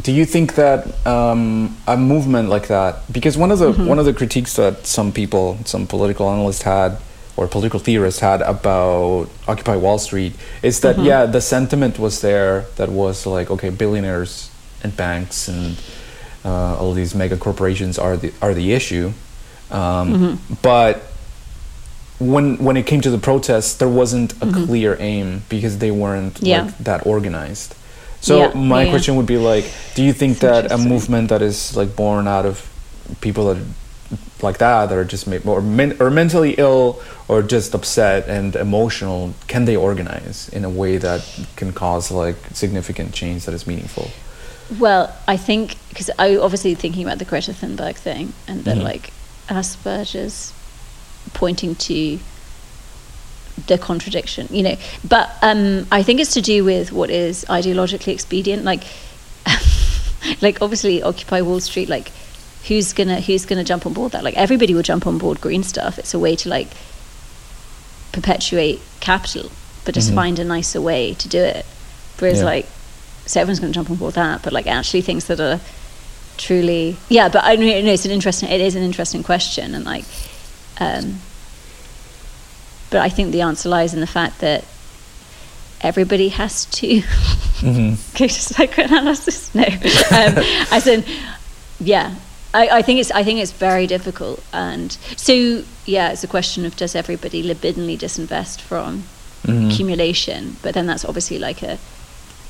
[0.00, 3.10] do you think that um, a movement like that?
[3.12, 3.86] Because one of the Mm-hmm.
[3.86, 6.98] one of the critiques that some people, some political analysts had,
[7.36, 10.32] or political theorists had about Occupy Wall Street
[10.62, 11.06] is that Mm-hmm.
[11.06, 14.50] yeah, the sentiment was there that was like okay, billionaires
[14.82, 15.76] and banks and
[16.44, 19.12] uh, all these mega corporations are the are the issue,
[19.70, 20.54] um, Mm-hmm.
[20.62, 21.02] but
[22.18, 26.34] when when it came to the protests, there wasn't a clear aim because they weren't
[26.34, 26.46] Mm-hmm.
[26.46, 26.62] Yeah.
[26.62, 27.74] like that organized.
[28.20, 28.90] So Yeah, my yeah.
[28.90, 29.64] question would be like,
[29.94, 32.68] do you think that a movement that is like born out of
[33.20, 33.62] people that
[34.42, 38.54] like that that are just made, or, men- or mentally ill or just upset and
[38.56, 41.20] emotional can they organize in a way that
[41.56, 44.10] can cause like significant change that is meaningful?
[44.78, 48.84] Well, I think because I obviously thinking about the Greta Thunberg thing and then Mhm.
[48.84, 49.12] like
[49.48, 50.52] Asperger's
[51.34, 52.18] pointing to
[53.66, 54.76] the contradiction, you know.
[55.06, 58.64] But um, I think it's to do with what is ideologically expedient.
[58.64, 58.82] Like,
[60.40, 61.88] like obviously Occupy Wall Street.
[61.88, 62.10] Like,
[62.68, 64.24] who's gonna who's gonna jump on board that?
[64.24, 65.98] Like, everybody will jump on board green stuff.
[65.98, 66.68] It's a way to like
[68.12, 69.50] perpetuate capital,
[69.84, 70.14] but just Mhm.
[70.14, 71.64] find a nicer way to do it.
[72.18, 72.44] Whereas Yeah.
[72.44, 72.66] like
[73.26, 75.60] so everyone's to jump on board that, but like actually things that are
[76.38, 77.28] truly, yeah.
[77.28, 80.04] But I know it's an interesting, it is an interesting question, and like,
[80.80, 81.20] um,
[82.90, 84.64] but I think the answer lies in the fact that
[85.80, 87.02] everybody has to
[87.58, 87.94] Mm-hmm.
[88.18, 89.52] go to psychoanalysis.
[89.54, 91.04] No, um, as in,
[91.80, 92.14] yeah.
[92.54, 96.64] I, I think it's I think it's very difficult, and so yeah, it's a question
[96.64, 99.04] of does everybody libidinally disinvest from
[99.44, 99.70] Mhm.
[99.72, 101.78] accumulation, but then that's obviously like a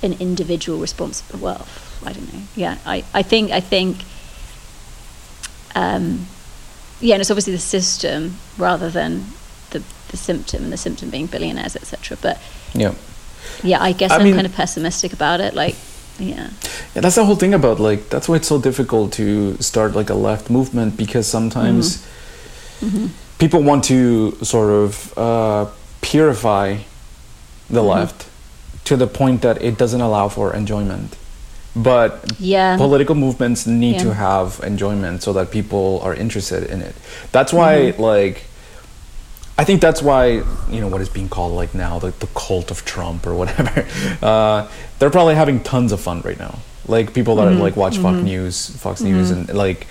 [0.03, 1.23] an individual response.
[1.35, 1.67] Well,
[2.05, 2.43] I don't know.
[2.55, 3.97] Yeah, I, I think I think
[5.75, 6.27] um,
[7.01, 9.25] yeah, and it's obviously the system rather than
[10.09, 12.17] the symptom, and the symptom being billionaires, etc.
[12.21, 12.39] But
[12.75, 12.93] Yeah.
[13.63, 15.55] yeah, I guess I am mean- kind of pessimistic about it.
[15.55, 15.77] Like,
[16.19, 16.49] yeah,
[16.95, 20.11] Yeah, that's the whole thing about like that's why it's so difficult to start like
[20.11, 22.03] a left movement because sometimes
[22.81, 23.07] Mm-hmm.
[23.39, 25.67] people want to sort of uh,
[26.01, 26.77] purify
[27.71, 27.89] the Mm-hmm.
[27.89, 28.27] left
[28.85, 31.17] to the point that it doesn't allow for enjoyment.
[31.77, 34.05] But yeah, political movements need Yeah.
[34.05, 36.95] to have enjoyment so that people are interested in it.
[37.33, 38.03] That's why Mm-hmm.
[38.03, 38.45] like
[39.61, 42.71] I think that's why you know what is being called like now the, the cult
[42.71, 43.87] of Trump or whatever.
[44.23, 46.59] Uh, they're probably having tons of fun right now.
[46.87, 47.61] Like people that Mm-hmm.
[47.61, 49.87] like watch Fox News, Fox News, and like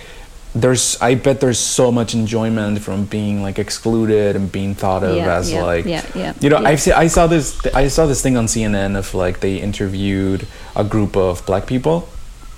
[0.54, 5.14] there's I bet there's so much enjoyment from being like excluded and being thought of
[5.16, 6.56] Yeah, as yeah, like yeah, yeah, you know.
[6.56, 10.46] I've se- I saw this I saw this thing on CNN of like they interviewed
[10.74, 12.08] a group of black people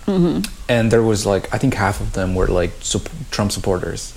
[0.07, 0.43] Mm-hmm.
[0.69, 4.15] and there was like I think half of them were like sup- Trump supporters,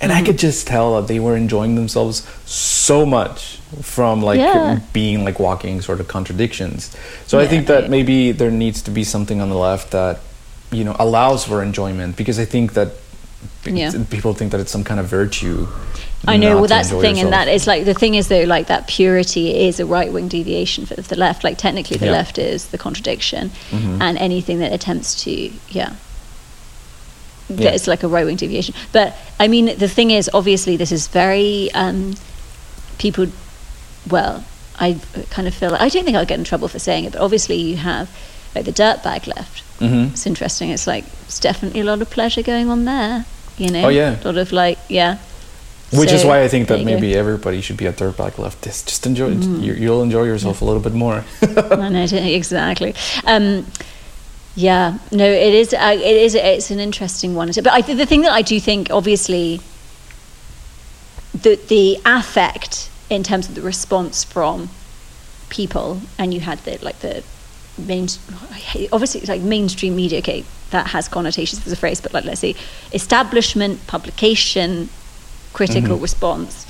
[0.00, 0.22] and Mm-hmm.
[0.22, 4.78] I could just tell that they were enjoying themselves so much from like Yeah.
[4.92, 6.90] being like walking sort of contradictions.
[7.26, 7.90] So I think that right.
[7.90, 10.20] maybe there needs to be something on the left that
[10.72, 12.88] you know allows for enjoyment because I think that
[13.64, 13.92] Yeah.
[14.10, 15.66] people think that it's some kind of virtue.
[16.26, 16.56] I know.
[16.58, 17.46] Well, that's the thing, and yourself.
[17.46, 20.84] that is like the thing is though, like that purity is a right wing deviation
[20.86, 21.44] for the left.
[21.44, 22.12] Like technically, the Yeah.
[22.20, 24.00] left is the contradiction, Mhm.
[24.00, 25.30] and anything that attempts to,
[25.70, 25.92] yeah,
[27.58, 27.70] Yeah.
[27.70, 28.74] it's like a right wing deviation.
[28.92, 32.14] But I mean, the thing is, obviously, this is very um,
[32.98, 33.26] people.
[34.08, 34.44] Well,
[34.78, 34.98] I
[35.30, 37.56] kind of feel I don't think I'll get in trouble for saying it, but obviously,
[37.56, 38.08] you have
[38.54, 39.62] like the dirtbag left.
[39.80, 40.12] Mhm.
[40.12, 40.70] It's interesting.
[40.70, 43.24] It's like it's definitely a lot of pleasure going on there.
[43.58, 44.16] You know, Oh, yeah.
[44.22, 45.18] a lot of like, yeah.
[45.92, 46.92] Which is why I think that you go.
[46.94, 48.86] maybe everybody should be a dirtbag leftist.
[48.86, 49.40] Just enjoy it.
[49.40, 49.62] Mm.
[49.62, 51.24] You, you'll enjoy yourself a little bit more.
[51.42, 52.94] I know, exactly.
[53.26, 53.66] Um,
[54.56, 55.72] yeah, no, it is.
[55.72, 56.34] Uh, it is.
[56.34, 57.48] It's an interesting one.
[57.54, 59.60] But I, the thing that I do think, obviously,
[61.34, 64.68] the the affect in terms of the response from
[65.48, 67.22] people, and you had the like the
[67.78, 68.08] main,
[68.92, 70.18] obviously, it's like mainstream media.
[70.18, 72.56] Okay, that has connotations as a phrase, but like let's see,
[72.92, 74.88] establishment, publication,
[75.52, 76.02] critical Mhm.
[76.02, 76.66] response.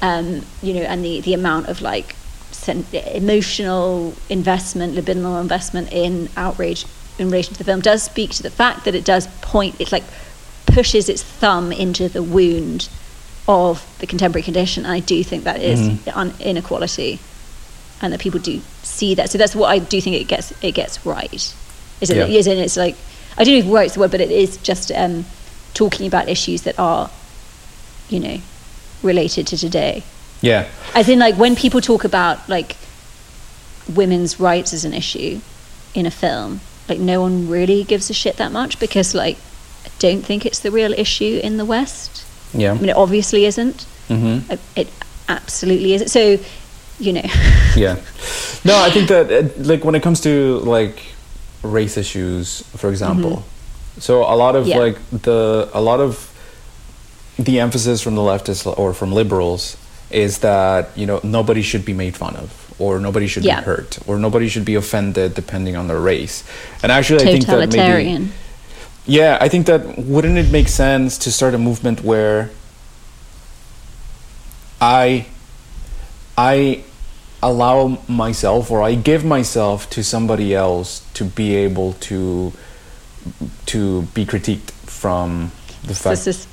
[0.00, 2.16] Um, you know, and the the amount of like
[2.50, 6.84] sen- emotional investment, libidinal investment in outrage
[7.18, 9.80] in relation to the film does speak to the fact that it does point.
[9.80, 10.04] It like
[10.66, 12.88] pushes its thumb into the wound
[13.46, 14.84] of the contemporary condition.
[14.84, 15.80] And I do think that is
[16.14, 17.18] un- inequality,
[18.00, 19.30] and that people do see that.
[19.30, 21.32] So that's what I do think it gets it gets right.
[22.00, 22.16] Is it?
[22.16, 22.26] Yeah.
[22.26, 22.58] Is it?
[22.58, 22.96] It's like
[23.36, 25.24] I don't know if right's the word, but it is just um,
[25.74, 27.10] talking about issues that are,
[28.08, 28.38] you know,
[29.02, 30.02] related to today.
[30.40, 30.68] yeah.
[30.94, 32.76] As in, like when people talk about like
[33.94, 35.40] women's rights as an issue
[35.94, 39.36] in a film, like no one really gives a shit that much because like
[39.84, 42.24] I don't think it's the real issue in the West.
[42.54, 42.72] Yeah.
[42.72, 43.86] I mean, it obviously isn't.
[44.08, 44.52] Mm-hmm.
[44.76, 44.88] It,
[45.28, 46.08] absolutely isn't.
[46.08, 46.38] So,
[46.98, 47.22] you know,
[47.76, 47.94] yeah
[48.64, 51.02] no i think that uh, like when it comes to like
[51.62, 53.42] race issues for example
[53.98, 54.70] so a lot of Mm-hmm.
[54.70, 54.78] Yeah.
[54.78, 56.28] like the a lot of
[57.38, 59.76] the emphasis from the leftists or from liberals
[60.10, 63.60] is that you know nobody should be made fun of or nobody should Yeah.
[63.60, 66.36] be hurt or nobody should be offended depending on their race
[66.82, 68.28] and actually i think that maybe
[69.04, 72.50] yeah, I think that wouldn't it make sense to start a movement where
[74.80, 75.26] I
[76.38, 76.84] I
[77.42, 82.52] allow myself or I give myself to somebody else to be able to
[83.66, 85.50] to be critiqued from
[85.82, 86.46] the fact This is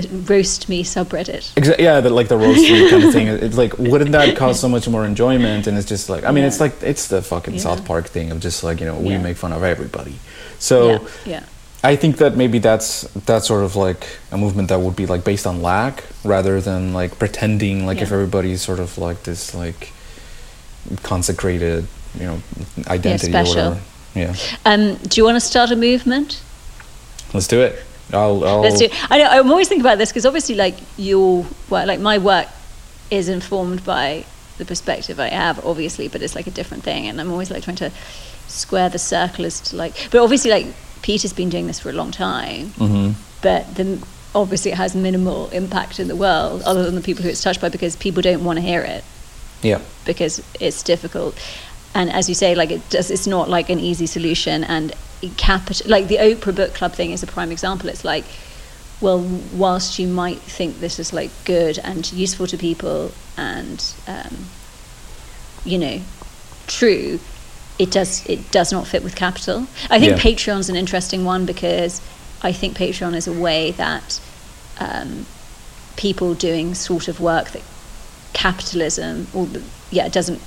[0.00, 1.52] the roast me subreddit.
[1.54, 3.28] Exa- yeah, the, like the roastery kind of thing.
[3.28, 5.66] It's like, wouldn't that cause so much more enjoyment?
[5.66, 7.60] And it's just like, I mean, it's like it's the fucking Yeah.
[7.60, 9.22] South Park thing of just like you know we Yeah.
[9.22, 10.14] make fun of everybody.
[10.58, 11.42] So yeah, yeah.
[11.84, 15.22] I think that maybe that's that's sort of like a movement that would be like
[15.24, 19.92] based on lack rather than like pretending like if everybody's sort of like this like
[21.02, 21.86] consecrated
[22.18, 22.40] you know
[22.86, 23.80] identity or whatever.
[24.14, 24.34] Yeah,
[24.64, 26.40] Um, do you want to start a movement?
[27.34, 27.82] let's do it.
[28.12, 28.44] I'll.
[28.44, 28.88] I'll Let's do.
[29.10, 29.26] I know.
[29.28, 32.48] I'm always thinking about this because obviously, like your work, like my work,
[33.10, 34.24] is informed by
[34.58, 37.64] the perspective I have, obviously, but it's like a different thing, and I'm always like
[37.64, 37.90] trying to
[38.48, 40.08] square the circle as to like.
[40.10, 40.66] But obviously, like
[41.02, 43.14] Peter's been doing this for a long time, Mhm.
[43.42, 44.02] but then
[44.34, 47.60] obviously it has minimal impact in the world, other than the people who it's touched
[47.60, 49.02] by, because people don't want to hear it
[49.62, 49.78] Yeah.
[50.04, 51.34] because it's difficult.
[51.96, 54.62] And as you say, like it does, it's not like an easy solution.
[54.64, 54.94] And
[55.38, 57.88] capital, like the Oprah Book Club thing is a prime example.
[57.88, 58.26] It's like,
[59.00, 59.20] well,
[59.54, 64.44] whilst you might think this is like good and useful to people, and um,
[65.64, 66.02] you know,
[66.66, 67.18] true,
[67.78, 69.66] it does it does not fit with capital.
[69.88, 70.18] I think Yeah.
[70.18, 72.02] Patreon's an interesting one because
[72.42, 74.20] I think Patreon is a way that
[74.78, 75.24] um,
[75.96, 77.62] people doing sort of work that
[78.34, 80.42] capitalism or the, yeah doesn't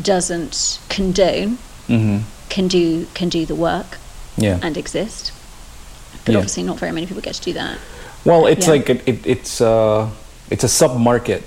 [0.00, 2.18] doesn't condone hmm
[2.48, 3.98] can do can do the work
[4.36, 4.58] Yeah.
[4.62, 5.32] and exist
[6.24, 6.38] but Yeah.
[6.38, 7.78] obviously not very many people get to do that
[8.24, 8.72] Well, it's Yeah.
[8.74, 10.08] like it, it, it's uh
[10.50, 11.42] it's a sub market,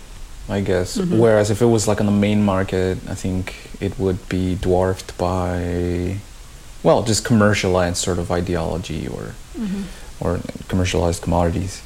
[0.49, 0.97] I guess.
[0.97, 1.17] Mhm.
[1.19, 5.15] Whereas if it was like on the main market, I think it would be dwarfed
[5.17, 6.17] by,
[6.83, 9.35] well, just commercialized sort of ideology or
[10.19, 11.81] or commercialized commodities.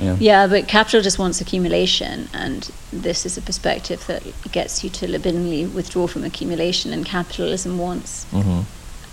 [0.00, 0.16] Yeah.
[0.20, 4.22] yeah but capital just wants accumulation and this is a perspective that
[4.52, 8.60] gets you to libidinally withdraw from accumulation and capitalism wants hmm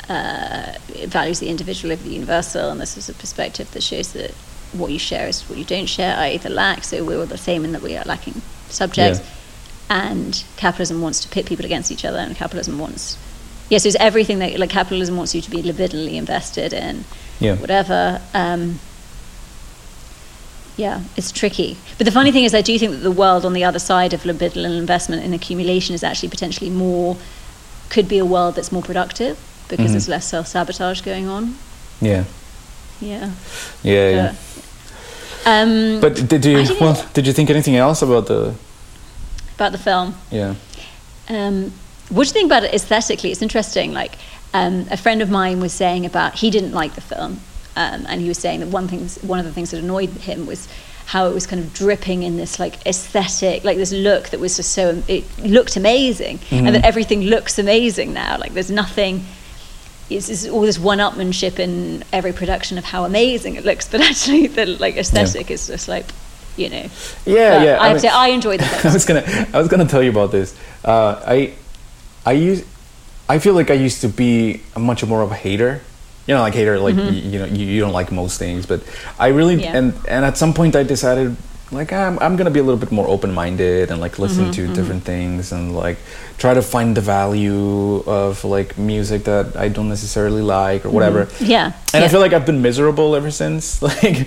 [0.10, 4.14] uh, it values the individual over the universal, and this is a perspective that shows
[4.14, 4.32] that
[4.74, 6.84] what you share is what you don't share, i.e., the lack.
[6.84, 9.22] So we're all the same in that we are lacking subjects.
[9.90, 13.18] And capitalism wants to pit people against each other, and capitalism wants,
[13.70, 17.06] yes, it's everything that like capitalism wants you to be libidinally invested in,
[17.40, 17.56] Yeah.
[17.56, 18.22] whatever.
[18.34, 18.80] Um,
[20.78, 21.78] yeah, it's tricky.
[21.98, 24.14] But the funny thing is, I do think that the world on the other side
[24.14, 27.18] of libidinal investment and accumulation is actually potentially more,
[27.90, 29.38] could be a world that's more productive
[29.70, 29.94] because Mhm.
[29.94, 31.56] there's less self sabotage going on.
[32.02, 32.24] Yeah.
[33.02, 33.32] Yeah.
[33.84, 34.10] Yeah.
[34.10, 34.28] Yeah.
[34.32, 34.36] But-
[35.48, 37.06] Um, But did you well?
[37.14, 38.54] Did you think anything else about the?
[39.56, 40.16] about the film.
[40.32, 40.56] Yeah.
[41.30, 41.72] Um,
[42.10, 43.32] what do you think about it aesthetically?
[43.32, 43.94] It's interesting.
[43.94, 44.18] Like
[44.56, 47.42] um, a friend of mine was saying about he didn't like the film,
[47.76, 50.46] um, and he was saying that one thing, one of the things that annoyed him
[50.46, 50.68] was
[51.08, 54.56] how it was kind of dripping in this like aesthetic, like this look that was
[54.56, 58.38] just so it looked amazing, and that everything looks amazing now.
[58.38, 59.26] Like there's nothing.
[60.08, 64.48] It's, it's all this one-upmanship in every production of how amazing it looks, but actually
[64.48, 66.06] the like aesthetic is just like,
[66.58, 66.88] you know.
[67.26, 67.82] Yeah, yeah.
[67.82, 68.16] I have mean- to.
[68.16, 70.58] I enjoyed the I was gonna I was gonna tell you about this.
[70.84, 71.54] Uh, I
[72.26, 72.64] I use
[73.28, 75.82] I feel like I used to be a much more of a hater.
[76.28, 78.82] You know, like hater, like y- you know, you, you don't like most things, but
[79.20, 79.64] I really Mm-hmm.
[79.74, 79.78] Yeah.
[79.78, 81.36] and and at some point I decided
[81.72, 84.68] like I'm I'm gonna be a little bit more open minded and like listen Mm-hmm,
[84.68, 85.98] to different things and like
[86.38, 91.28] try to find the value of like music that I don't necessarily like or whatever.
[91.40, 91.66] Yeah.
[91.66, 91.98] And Mm-hmm.
[91.98, 92.06] yeah.
[92.06, 93.82] I feel like I've been miserable ever since.
[93.86, 94.20] Like,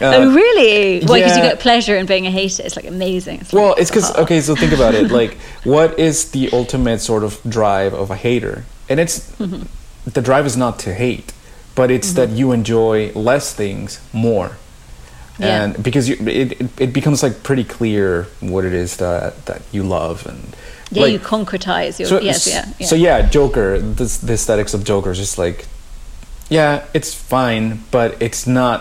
[0.00, 1.00] uh, oh really?
[1.04, 2.62] Well, because you get pleasure in being a hater.
[2.66, 3.40] It's like amazing.
[3.40, 4.22] It's Well, like, it's because oh.
[4.24, 4.40] okay.
[4.40, 5.10] So think about it.
[5.20, 5.34] Like,
[5.64, 8.64] what is the ultimate sort of drive of a hater?
[8.88, 9.62] And it's Mm-hmm.
[10.16, 11.32] the drive is not to hate,
[11.78, 14.50] but it's that you enjoy less things more,
[15.38, 15.62] Yeah.
[15.62, 19.60] and because you, it, it it becomes like pretty clear what it is that that
[19.72, 20.42] you love and.
[20.90, 22.86] Yeah, like- you concretize your so, yes, yeah, yeah.
[22.90, 23.78] So yeah, Joker.
[23.78, 25.66] This, the aesthetics of Joker is just like,
[26.48, 28.78] yeah, it's fine, but it's not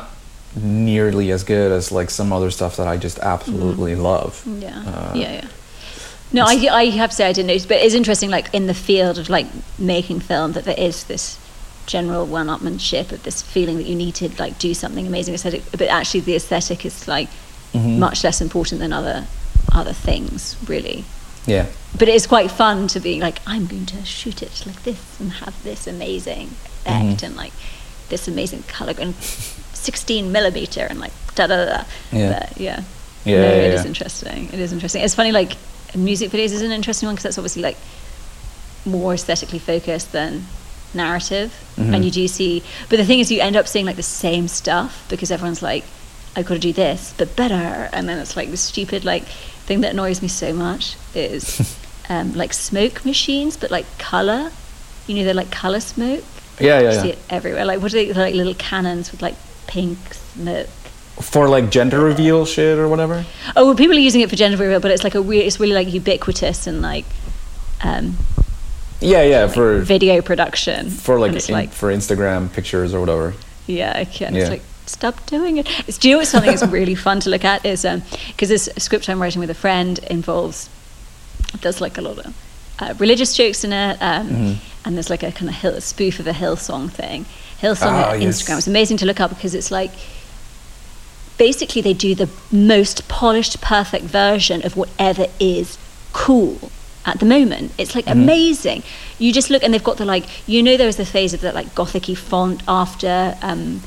[0.56, 4.42] nearly as good as like some other stuff that I just absolutely love.
[4.48, 5.48] Yeah, Uh, yeah, yeah.
[6.32, 8.74] No, I, I have to say I didn't notice, but it's interesting, like in the
[8.74, 11.38] field of like making film, that there is this
[11.88, 15.84] general one-upmanship of this feeling that you need to like do something amazing aesthetic, but
[15.88, 17.30] actually the aesthetic is like
[17.74, 17.98] Mhm.
[17.98, 19.26] much less important than other
[19.74, 21.04] other things, really.
[21.46, 21.66] Yeah.
[21.98, 25.00] But it is quite fun to be like, I'm going to shoot it like this
[25.20, 26.52] and have this amazing
[26.86, 27.24] effect Mhm.
[27.24, 27.52] and like
[28.10, 29.14] this amazing color and
[29.74, 31.84] 16 millimeter and like da da da.
[32.12, 32.30] Yeah.
[32.40, 32.82] But, yeah.
[33.26, 33.88] Yeah, No, yeah, it is yeah.
[33.88, 34.50] interesting.
[34.54, 35.02] It is interesting.
[35.04, 35.58] It's funny, like
[35.96, 37.78] music videos is an interesting one because that's obviously like
[38.86, 40.46] more aesthetically focused than
[40.94, 41.94] narrative, Mhm.
[41.96, 42.64] and you do see.
[42.90, 45.84] But the thing is, you end up seeing like the same stuff because everyone's like,
[46.36, 49.24] "I've got to do this, but better," and then it's like the stupid like
[49.66, 51.76] thing that annoys me so much is
[52.10, 54.52] um, like smoke machines, but like color.
[55.08, 56.24] You know, they're like color smoke.
[56.60, 57.66] Yeah, You yeah, see it everywhere.
[57.66, 58.12] Like what are they?
[58.14, 59.36] Like little cannons with like
[59.68, 60.68] pink smoke.
[61.22, 63.26] For like gender reveal shit or whatever.
[63.56, 65.60] Oh, well, people are using it for gender reveal, but it's like a weird, it's
[65.60, 67.06] really like ubiquitous and like
[67.84, 68.18] um,
[69.02, 69.48] Yeah, yeah.
[69.48, 70.90] For video production.
[70.90, 73.34] for like, in- like for Instagram pictures or whatever.
[73.68, 74.42] yeah, okay, and Yeah.
[74.44, 75.68] it's like stop doing it.
[75.88, 77.86] It's, do you know what something that's really fun to look at is
[78.28, 80.70] because this script I'm writing with a friend involves
[81.62, 82.34] there's like a lot of
[82.80, 84.56] uh, religious jokes in it, um, Mhm.
[84.86, 87.26] and there's like a kind of hill, a spoof of a Hillsong thing.
[87.62, 88.42] Hillsong Ah, on yes.
[88.42, 88.58] Instagram.
[88.60, 89.92] It's amazing to look up because it's like
[91.38, 95.78] basically they do the most polished, perfect version of whatever is
[96.14, 96.72] cool
[97.08, 97.72] at the moment.
[97.78, 98.22] It's like Mm-hmm.
[98.22, 98.84] amazing.
[99.18, 101.42] You just look and they've got the like you know there was the phase of
[101.42, 103.82] that like gothicy font after um,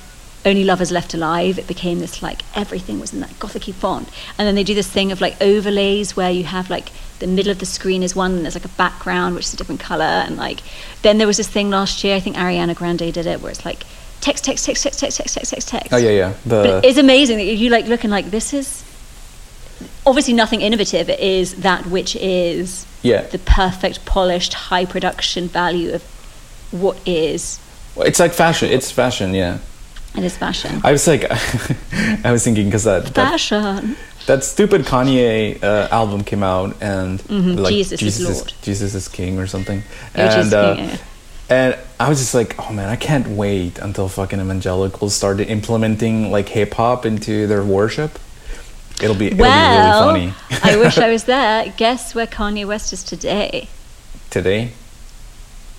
[0.45, 1.59] Only Lovers Left Alive.
[1.59, 4.91] It became this like everything was in that gothicy font, and then they do this
[4.91, 6.89] thing of like overlays where you have like
[7.21, 9.57] the middle of the screen is one and there's like a background which is a
[9.59, 10.61] different color and like
[11.03, 13.63] then there was this thing last year I think Ariana Grande did it where it's
[13.67, 13.85] like
[14.23, 16.33] text text text text text text text text text Oh yeah, yeah.
[16.47, 18.83] but it's amazing that you like looking like this is
[20.07, 21.09] obviously nothing innovative.
[21.09, 23.23] It is that which is yeah.
[23.23, 26.03] the perfect, polished, high production value of
[26.73, 27.59] what is
[27.97, 28.71] Well, It's like fashion.
[28.71, 29.35] It's fashion.
[29.35, 29.59] Yeah.
[30.15, 30.81] and is fashion.
[30.85, 31.25] I was like,
[32.25, 33.97] I was thinking because that, that Fashion.
[34.27, 38.53] that stupid Kanye uh, album came out and Mhm, like Jesus is Jesus Lord.
[38.63, 39.83] Jesus is King or something.
[40.17, 40.97] Oh, and is uh, King, yeah.
[41.49, 46.31] and I was just like, oh man, I can't wait until fucking evangelicals started implementing
[46.33, 48.19] like hip hop into their worship.
[49.03, 50.61] It'll be Well, it'll be really funny.
[50.63, 51.73] I wish I was there.
[51.77, 53.69] Guess where Kanye West is today?
[54.31, 54.73] today.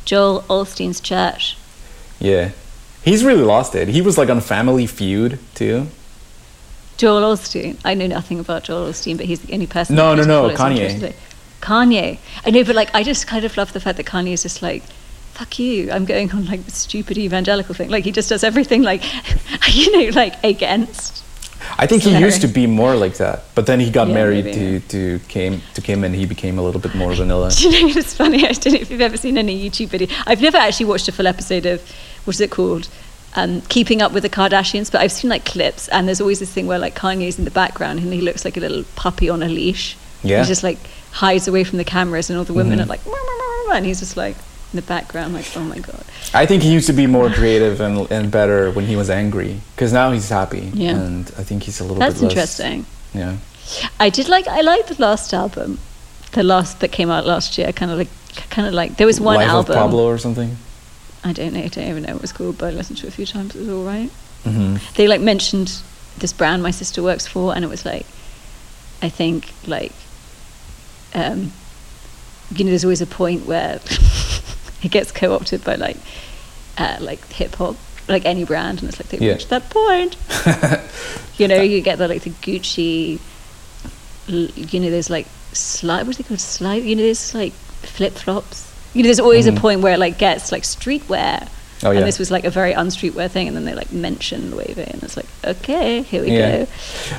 [0.03, 1.57] Joel Osteen's church.
[2.19, 2.51] Yeah,
[3.03, 3.87] he's really lost it.
[3.87, 5.87] He was like on Family Feud too.
[6.97, 7.79] Joel Osteen.
[7.83, 9.95] I know nothing about Joel Osteen, but he's the only person.
[9.95, 11.13] No, no, no, Kanye.
[11.61, 12.17] Kanye.
[12.45, 14.61] I know, but like, I just kind of love the fact that Kanye is just
[14.61, 14.83] like,
[15.33, 15.91] fuck you.
[15.91, 17.89] I'm going on like the stupid evangelical thing.
[17.89, 19.03] Like, he just does everything like,
[19.69, 21.20] you know, like against.
[21.77, 24.45] I think he used to be more like that, but then he got Yeah, married
[24.45, 27.51] maybe, to to Kim to Kim, and he became a little bit more vanilla.
[27.57, 28.45] Do you know, it's funny.
[28.47, 30.07] I don't know if you've ever seen any YouTube video.
[30.25, 31.81] I've never actually watched a full episode of,
[32.25, 32.87] what is it called?
[33.35, 36.51] Um, Keeping Up with the Kardashians, but I've seen like clips, and there's always this
[36.51, 39.41] thing where like Kanye's in the background and he looks like a little puppy on
[39.41, 39.95] a leash.
[40.23, 40.41] Yeah.
[40.41, 40.77] He just like
[41.11, 42.83] hides away from the cameras, and all the women Mhm.
[42.83, 43.01] are like,
[43.73, 44.35] and he's just like,
[44.73, 46.03] in the background, like, oh my god.
[46.33, 49.59] I think he used to be more creative and and better when he was angry,
[49.75, 50.71] because now he's happy.
[50.73, 50.95] Yeah.
[50.95, 52.31] and I think he's a little That's bit less.
[52.31, 52.85] interesting.
[53.13, 53.37] Yeah,
[53.99, 55.77] I did like I liked the last album,
[56.31, 57.73] the last that came out last year.
[57.73, 58.09] Kind of like,
[58.49, 59.75] kind of like there was one Life album.
[59.75, 60.55] Pablo or something.
[61.23, 61.59] I don't know.
[61.63, 63.25] I don't even know what it was called, but I listened to it a few
[63.25, 63.55] times.
[63.55, 64.09] It was all right.
[64.43, 65.81] hmm They like mentioned
[66.17, 68.05] this brand my sister works for, and it was like,
[69.01, 69.91] I think like,
[71.13, 71.51] um,
[72.55, 73.79] you know, there's always a point where
[74.83, 75.97] it gets co-opted by like,
[76.77, 77.75] uh, like hip hop,
[78.07, 79.33] like any brand, and it's like they've Yeah.
[79.33, 80.15] reached that point.
[81.37, 83.19] you know, you get the like the Gucci,
[84.27, 86.07] you know, there's like slide.
[86.07, 86.39] What's it called?
[86.39, 86.83] Slide.
[86.83, 88.71] You know, there's like flip flops.
[88.93, 89.57] You know, there's always Mhm.
[89.57, 91.47] a point where it like gets like streetwear.
[91.83, 91.99] Oh, yeah.
[91.99, 95.01] And this was like a very unstreetwear thing, and then they like mentioned Wave and
[95.01, 96.57] it's like, okay, here we Yeah.
[96.57, 96.67] go.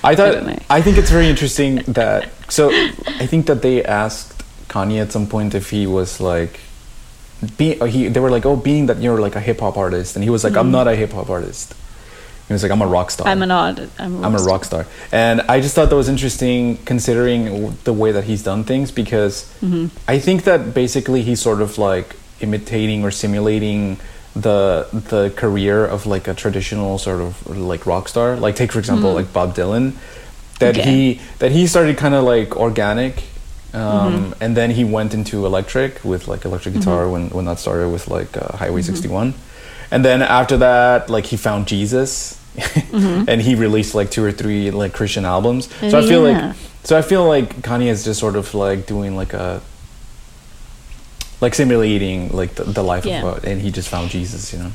[0.05, 0.63] I thought don't.
[0.71, 5.27] I, think it's very interesting that so I think that they asked Kanye at some
[5.27, 6.61] point if he was like
[7.57, 10.15] be or he they were like oh being that you're like a hip hop artist
[10.17, 11.75] and he was like I'm not a hip hop artist.
[12.49, 13.25] He was like I'm a rock star.
[13.27, 13.33] Mm-hmm.
[13.33, 13.91] I'm an odd.
[13.99, 14.87] I'm a, I'm a rock rock star.
[15.11, 19.45] And I just thought that was interesting considering the way that he's done things because
[19.63, 19.87] Mm-hmm.
[20.09, 23.99] I think that basically he's sort of like imitating or simulating
[24.35, 28.37] the the career of like a traditional sort of like rock star.
[28.37, 29.93] Like take for example like Bob Dylan
[30.59, 30.81] that Mm-hmm.
[30.81, 30.91] Okay.
[31.15, 33.25] he that he started kind of like organic
[33.75, 34.43] um, Mm-hmm.
[34.43, 38.09] and then he went into electric with like electric guitar when when that started with
[38.09, 38.95] like uh, Highway Mm-hmm.
[38.95, 39.35] 61
[39.91, 42.39] and then after that like he found Jesus
[42.93, 45.95] and he released like two or three like Christian albums so Mm-hmm.
[45.95, 49.17] Oh, I feel like so I feel like Kanye is just sort of like doing
[49.17, 49.61] like a
[51.41, 53.23] like simulating like the, the life Yeah.
[53.27, 54.73] of a, and he just found Jesus you know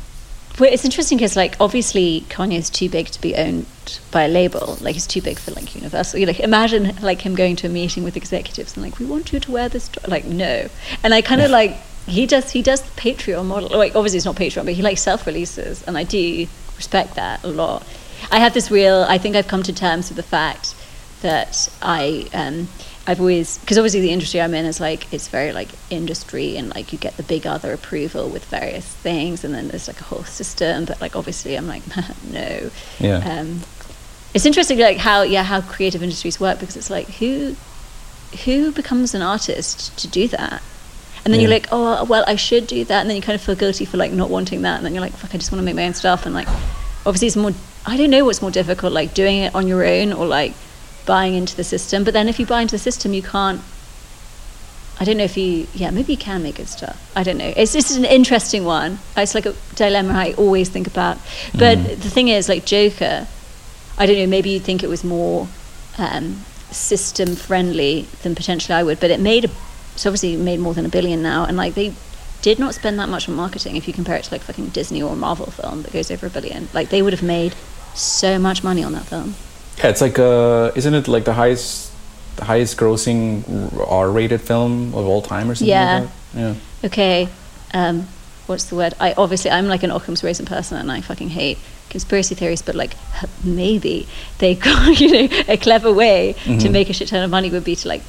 [0.60, 3.68] Well, it's interesting because, like, obviously Kanye is too big to be owned
[4.12, 4.78] by a label.
[4.82, 6.20] Like, he's too big for like Universal.
[6.20, 9.32] You like imagine like him going to a meeting with executives and like, we want
[9.32, 9.88] you to wear this.
[9.88, 10.68] dr-" Like, no.
[11.04, 11.78] And I kind of like
[12.08, 13.78] he does he does the Patreon model.
[13.78, 17.44] Like, obviously it's not Patreon, but he like self releases, and I do respect that
[17.44, 17.86] a lot.
[18.32, 19.06] I have this real.
[19.08, 20.74] I think I've come to terms with the fact
[21.22, 22.68] that I um,
[23.08, 26.70] I've always because obviously the industry I'm in is like it's very like industry and
[26.76, 30.04] like you get the big other approval with various things and then there's like a
[30.04, 31.84] whole system but like obviously I'm like
[32.32, 32.70] no.
[33.00, 33.20] Yeah.
[33.20, 33.62] um,
[34.34, 37.56] it's interesting like how yeah how creative industries work because it's like who
[38.44, 40.62] who becomes an artist to do that?
[41.24, 43.02] And then you're like oh well I should do that.
[43.02, 45.02] And then you kind of feel guilty for like not wanting that and then you're
[45.02, 46.26] like fuck I just want to make my own stuff.
[46.26, 46.50] And like
[47.06, 47.54] obviously it's more
[47.86, 50.54] I don't know what's more difficult like doing it on your own or like
[51.08, 53.62] buying into the system but then if you buy into the system you can't
[55.00, 57.52] I don't know if you yeah maybe you can make good stuff I don't know.
[57.56, 59.00] It's just an interesting one.
[59.16, 61.18] It's like a dilemma I always think about.
[61.54, 62.02] But Mm.
[62.06, 63.28] the thing is like Joker
[63.98, 65.48] I don't know maybe you'd think it was more
[65.98, 66.26] um,
[66.72, 69.50] system friendly than potentially I would but it made a,
[69.94, 71.94] it's obviously made more than a billion now and like they
[72.42, 75.02] did not spend that much on marketing if you compare it to like fucking Disney
[75.02, 76.68] or a Marvel film that goes over a billion.
[76.74, 77.54] Like they would have made
[77.96, 79.36] so much money on that film
[79.78, 81.92] Yeah, it's like uh, isn't it like the highest,
[82.38, 83.44] the highest grossing
[83.88, 86.00] R-rated film of all time or something Yeah.
[86.00, 86.40] like that?
[86.40, 86.54] Yeah.
[86.86, 87.30] okay
[87.74, 88.08] um,
[88.48, 91.58] what's the word I obviously I'm like an Occam's razor person and I fucking hate
[91.90, 92.96] conspiracy theories but like
[93.44, 94.08] maybe
[94.40, 96.72] they got you know a clever way to Mhm.
[96.72, 98.02] make a shit ton of money would be to like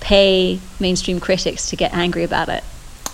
[0.00, 2.62] pay mainstream critics to get angry about it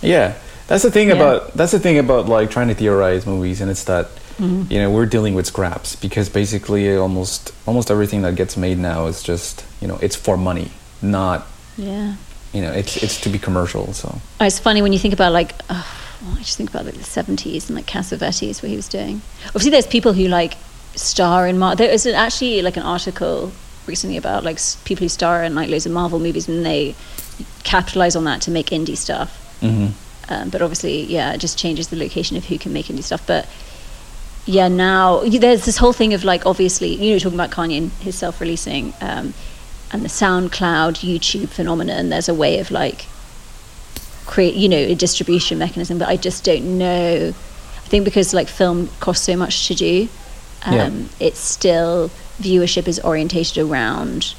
[0.02, 0.34] Yeah,
[0.68, 1.16] that's the thing Yeah.
[1.16, 4.08] about that's the thing about like trying to theorize movies, and it's that
[4.40, 4.72] Mm-hmm.
[4.72, 9.06] you know we're dealing with scraps because basically almost almost everything that gets made now
[9.06, 10.70] is just you know it's for money,
[11.02, 12.14] not yeah
[12.54, 13.92] you know it's it's to be commercial.
[13.92, 14.08] So
[14.40, 15.86] Oh, it's funny when you think about like, oh,
[16.36, 19.20] I just think about like the seventies and like Cassavetes, what he was doing.
[19.48, 20.54] Obviously, there's people who like
[20.96, 21.76] star in Mar.
[21.76, 23.52] There is an- actually like an article
[23.86, 26.94] recently about like people who star in like loads of Marvel movies and they
[27.64, 29.30] capitalize on that to make indie stuff.
[29.60, 29.88] hmm
[30.28, 33.26] Um, but obviously, yeah, it just changes the location of who can make indie stuff.
[33.26, 33.46] But
[34.46, 37.90] yeah, now there's this whole thing of like, obviously, you know, talking about Kanye and
[38.00, 39.34] his self-releasing um,
[39.92, 42.08] and the SoundCloud, YouTube phenomenon.
[42.08, 43.06] There's a way of like
[44.26, 45.98] create, you know, a distribution mechanism.
[45.98, 47.28] But I just don't know.
[47.28, 50.08] I think because like film costs so much to do,
[50.64, 50.90] um, Yeah.
[51.18, 52.10] it's still
[52.40, 54.34] viewership is orientated around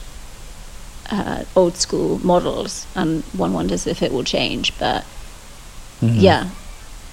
[1.10, 4.72] uh, old school models, and one wonders if it will change.
[4.80, 5.04] But
[6.02, 6.22] Mhm.
[6.22, 6.50] yeah,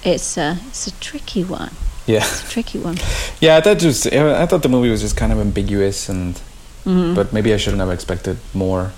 [0.03, 1.71] it's a it's a tricky one.
[2.13, 2.97] Yeah, It's a tricky one.
[3.39, 3.57] yeah.
[3.57, 6.33] I thought just I thought the movie was just kind of ambiguous, and
[6.85, 7.13] Mhm.
[7.15, 8.91] but maybe I shouldn't have expected more.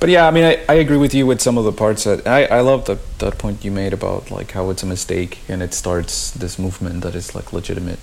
[0.00, 2.26] But yeah, I mean, I, I agree with you with some of the parts that
[2.26, 5.62] I, I love that that point you made about like how it's a mistake and
[5.62, 7.98] it starts this movement that is like legitimate.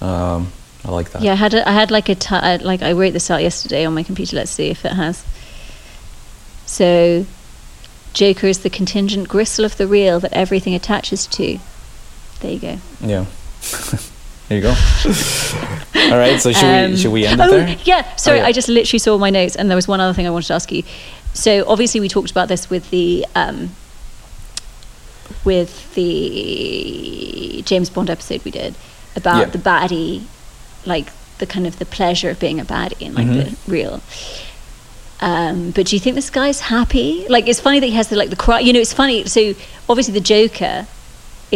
[0.00, 0.52] Um,
[0.84, 1.22] I like that.
[1.22, 3.42] Yeah, I had a, I had like a t- I- like I wrote this out
[3.42, 4.36] yesterday on my computer.
[4.36, 5.24] Let's see if it has.
[6.66, 7.24] So,
[8.12, 11.58] Joker is the contingent gristle of the real that everything attaches to.
[12.40, 12.78] There you go.
[13.00, 13.24] Yeah.
[14.48, 14.74] there you go.
[16.10, 16.40] All right.
[16.40, 17.76] So should Um, we should we end it oh, there?
[17.84, 18.46] Yeah, sorry, yeah.
[18.46, 20.54] I just literally saw my notes, and there was one other thing I wanted to
[20.54, 20.82] ask you.
[21.32, 23.70] So obviously, we talked about this with the um,
[25.44, 28.74] with the James Bond episode we did
[29.16, 29.44] about Yeah.
[29.46, 30.22] the baddie,
[30.84, 31.08] like
[31.38, 33.50] the kind of the pleasure of being a baddie and like Mhm.
[33.50, 34.02] the real.
[35.20, 37.24] Um, but do you think this guy's happy?
[37.28, 38.60] Like, it's funny that he has the like the cry.
[38.60, 39.24] You know, it's funny.
[39.26, 39.54] So
[39.88, 40.86] obviously, the Joker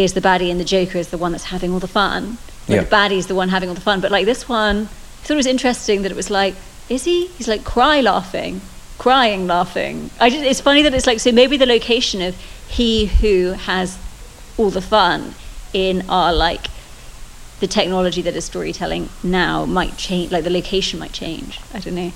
[0.04, 2.38] is the baddie, and the Joker is the one that's having all the fun.
[2.66, 2.82] But Yeah.
[2.84, 4.00] the baddie is the one having all the fun.
[4.00, 4.88] But like this one,
[5.22, 6.54] I thought it was interesting that it was like,
[6.88, 7.26] is he?
[7.36, 8.60] He's like cry laughing,
[8.98, 10.10] crying laughing.
[10.20, 12.36] I just, it's funny that it's like so maybe the location of
[12.68, 13.98] he who has
[14.56, 15.34] all the fun
[15.72, 16.66] in our like
[17.60, 20.30] the technology that is storytelling now might change.
[20.30, 21.60] Like the location might change.
[21.74, 22.12] I don't know.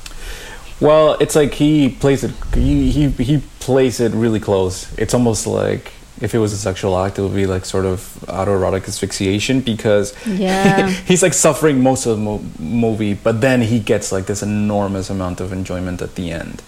[0.80, 2.30] Well, it's like he plays it.
[2.54, 4.86] He he he plays it really close.
[4.96, 5.92] It's almost like
[6.22, 10.14] if it was a sexual act, it would be like sort of autoerotic asphyxiation because
[10.26, 10.88] Yeah.
[11.10, 15.10] he's like suffering most of the mo- movie, but then he gets like this enormous
[15.10, 16.62] amount of enjoyment at the end,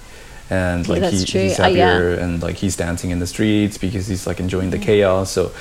[0.51, 1.93] and like that's he, he's Uh, yeah.
[1.93, 5.31] happier and like he's dancing in the streets because he's like enjoying the chaos.
[5.31, 5.52] So,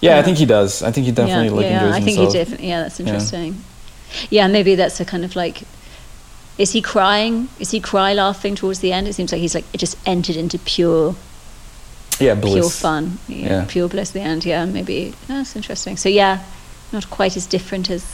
[0.00, 0.82] yeah, I think he does.
[0.82, 2.32] I think he definitely yeah, like yeah, enjoys I think himself.
[2.32, 2.68] he definitely.
[2.68, 3.50] Yeah, that's interesting.
[4.30, 4.48] Yeah.
[4.48, 5.62] maybe that's a kind of like.
[6.58, 7.48] Is he crying?
[7.60, 9.06] Is he cry laughing towards the end?
[9.06, 11.14] It seems like he's like it just entered into pure,
[12.20, 12.54] Yeah, bliss.
[12.54, 13.18] pure fun.
[13.28, 13.64] Yeah, Yeah.
[13.68, 14.10] pure bliss.
[14.10, 14.44] at The end.
[14.44, 15.96] Yeah, maybe that's interesting.
[15.96, 16.40] So yeah,
[16.92, 18.04] not quite as different as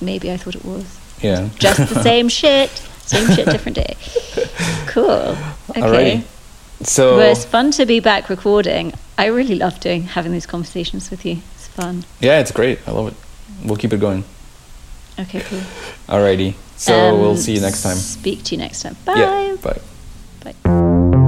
[0.00, 0.84] maybe I thought it was.
[1.20, 1.48] Yeah.
[1.58, 2.70] Just the same shit,
[3.06, 3.96] same shit, different day.
[4.86, 5.36] Cool.
[5.70, 5.80] Okay.
[5.80, 6.22] Alrighty.
[6.82, 8.92] So Well, it's fun to be back recording.
[9.16, 11.38] I really love doing having these conversations with you.
[11.54, 12.04] It's fun.
[12.20, 12.78] yeah, it's great.
[12.86, 13.14] I love it.
[13.64, 14.24] We'll keep it going.
[15.18, 15.60] Okay, cool.
[16.08, 16.54] Alrighty.
[16.76, 17.96] So Um, we'll see you next time.
[17.96, 18.96] Speak to you next time.
[19.06, 19.14] Bye.
[19.16, 19.56] Yeah.
[19.62, 19.80] Bye.
[20.64, 21.21] Bye.